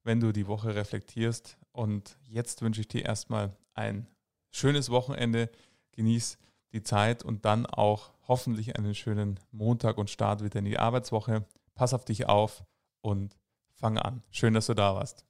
wenn 0.03 0.19
du 0.19 0.31
die 0.31 0.47
Woche 0.47 0.75
reflektierst. 0.75 1.57
Und 1.71 2.17
jetzt 2.27 2.61
wünsche 2.61 2.81
ich 2.81 2.87
dir 2.87 3.03
erstmal 3.03 3.55
ein 3.73 4.07
schönes 4.51 4.89
Wochenende. 4.89 5.49
Genieß 5.93 6.37
die 6.71 6.83
Zeit 6.83 7.23
und 7.23 7.45
dann 7.45 7.65
auch 7.65 8.11
hoffentlich 8.27 8.77
einen 8.77 8.95
schönen 8.95 9.39
Montag 9.51 9.97
und 9.97 10.09
Start 10.09 10.43
wieder 10.43 10.59
in 10.59 10.65
die 10.65 10.79
Arbeitswoche. 10.79 11.45
Pass 11.75 11.93
auf 11.93 12.05
dich 12.05 12.27
auf 12.27 12.63
und 13.01 13.37
fang 13.75 13.97
an. 13.97 14.23
Schön, 14.31 14.53
dass 14.53 14.67
du 14.67 14.73
da 14.73 14.95
warst. 14.95 15.25